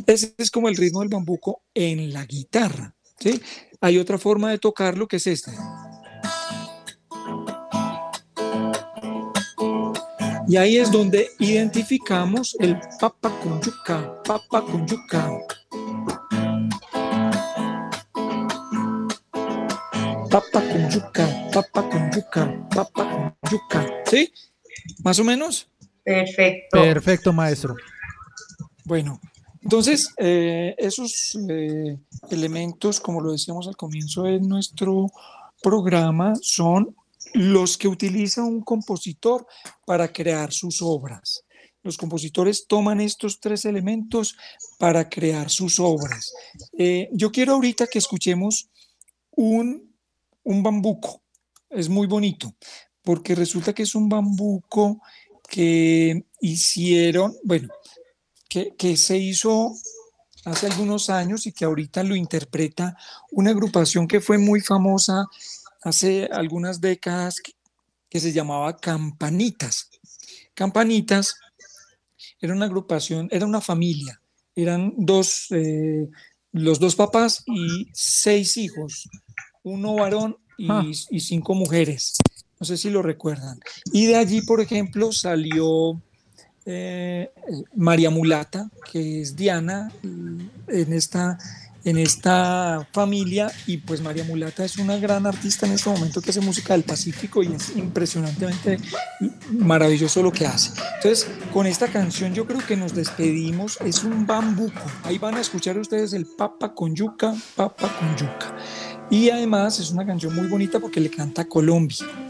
[0.08, 2.96] Ese es como el ritmo del bambuco en la guitarra.
[3.20, 3.42] ¿sí?
[3.82, 5.52] Hay otra forma de tocarlo que es esta.
[10.48, 15.32] Y ahí es donde identificamos el papa con yuca, papa con yuca.
[20.30, 23.88] Papa con yuca, papa con yuca, papa con yuca.
[24.06, 24.32] ¿Sí?
[25.04, 25.68] ¿Más o menos?
[26.04, 26.80] Perfecto.
[26.80, 27.76] Perfecto, maestro.
[28.84, 29.20] Bueno,
[29.66, 31.98] entonces, eh, esos eh,
[32.30, 35.08] elementos, como lo decíamos al comienzo de nuestro
[35.64, 36.96] programa, son
[37.34, 39.48] los que utiliza un compositor
[39.88, 41.46] para crear sus obras.
[41.82, 44.38] Los compositores toman estos tres elementos
[44.78, 46.32] para crear sus obras.
[46.78, 48.70] Eh, yo quiero ahorita que escuchemos
[49.32, 49.96] un,
[50.44, 51.24] un bambuco.
[51.72, 52.54] Es muy bonito,
[53.02, 55.02] porque resulta que es un bambuco
[55.50, 57.70] que hicieron, bueno,
[58.50, 59.74] que, se hizo
[60.46, 62.96] hace algunos años y que ahorita lo interpreta
[63.32, 65.26] una agrupación que fue muy famosa
[65.82, 67.54] hace algunas décadas que,
[68.20, 69.90] se llamaba Campanitas.
[70.54, 71.36] Campanitas
[72.40, 74.22] era una agrupación, era una familia,
[74.56, 76.08] eran dos, eh,
[76.54, 79.10] los dos papás y seis hijos,
[79.64, 80.86] uno varón y, ah.
[81.10, 82.16] y cinco mujeres.
[82.58, 83.60] No sé si lo recuerdan.
[83.92, 86.02] Y de allí, por ejemplo, salió
[86.66, 87.32] eh,
[87.76, 91.38] María Mulata, que es Diana en esta,
[91.84, 96.32] en esta familia, y pues María Mulata es una gran artista en este momento que
[96.32, 98.80] hace música del Pacífico y es impresionantemente
[99.52, 100.72] maravilloso lo que hace.
[100.96, 105.42] Entonces, con esta canción yo creo que nos despedimos, es un bambuco, ahí van a
[105.42, 108.56] escuchar ustedes el Papa con yuca, Papa con yuca.
[109.12, 112.25] Y además es una canción muy bonita porque le canta Colombia.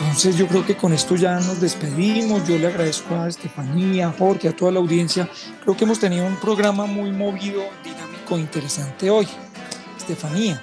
[0.00, 2.46] Entonces yo creo que con esto ya nos despedimos.
[2.46, 5.28] Yo le agradezco a Estefanía, a Jorge, a toda la audiencia.
[5.62, 9.26] Creo que hemos tenido un programa muy movido, dinámico, interesante hoy.
[9.96, 10.62] Estefanía.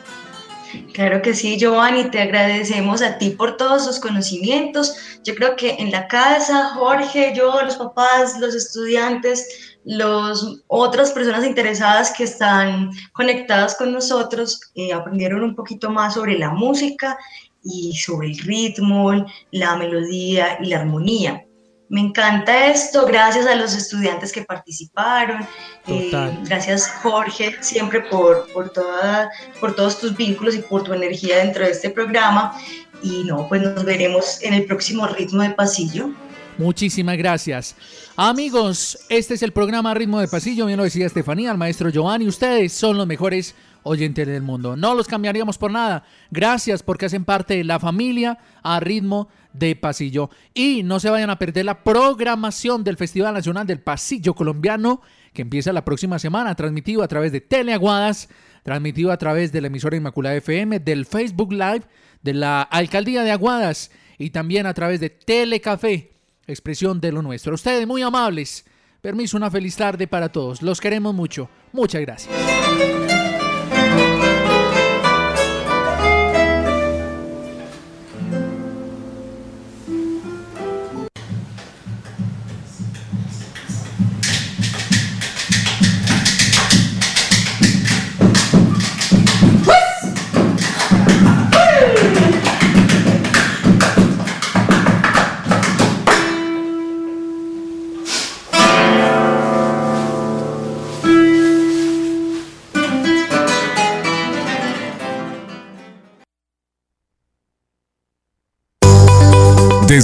[0.93, 4.95] Claro que sí, Giovanni, te agradecemos a ti por todos tus conocimientos.
[5.23, 11.45] Yo creo que en la casa, Jorge, yo, los papás, los estudiantes, los otras personas
[11.45, 17.17] interesadas que están conectadas con nosotros eh, aprendieron un poquito más sobre la música
[17.66, 21.43] y sobre el ritmo, la melodía y la armonía.
[21.88, 25.45] Me encanta esto, gracias a los estudiantes que participaron,
[25.88, 26.11] eh,
[26.43, 31.63] gracias Jorge siempre por, por, toda, por todos tus vínculos y por tu energía dentro
[31.63, 32.59] de este programa.
[33.03, 36.09] Y no, pues nos veremos en el próximo ritmo de pasillo.
[36.57, 37.76] Muchísimas gracias.
[38.16, 42.28] Amigos, este es el programa Ritmo de Pasillo, bien lo decía Estefanía, el maestro Giovanni,
[42.28, 43.53] ustedes son los mejores
[43.86, 44.75] oyentes del mundo.
[44.75, 46.03] No los cambiaríamos por nada.
[46.31, 50.29] Gracias porque hacen parte de la familia a ritmo de pasillo.
[50.53, 55.01] Y no se vayan a perder la programación del Festival Nacional del Pasillo Colombiano
[55.36, 58.29] que empieza la próxima semana, transmitido a través de Teleaguadas,
[58.63, 61.83] transmitido a través de la emisora Inmaculada FM, del Facebook Live
[62.23, 66.13] de la Alcaldía de Aguadas y también a través de Telecafé,
[66.47, 67.53] expresión de lo nuestro.
[67.53, 68.65] Ustedes muy amables.
[69.01, 70.63] Permiso, una feliz tarde para todos.
[70.63, 71.47] Los queremos mucho.
[71.73, 73.34] Muchas gracias.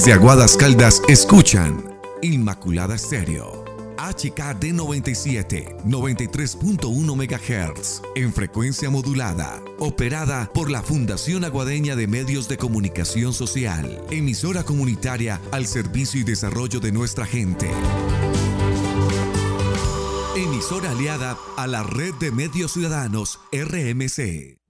[0.02, 3.64] Desde Aguadas Caldas escuchan Inmaculada Stereo.
[4.00, 12.58] HKD 97, 93.1 MHz, en frecuencia modulada, operada por la Fundación Aguadeña de Medios de
[12.58, 17.70] Comunicación Social, emisora comunitaria al servicio y desarrollo de nuestra gente.
[20.36, 24.61] Emisora aliada a la Red de Medios Ciudadanos, RMC.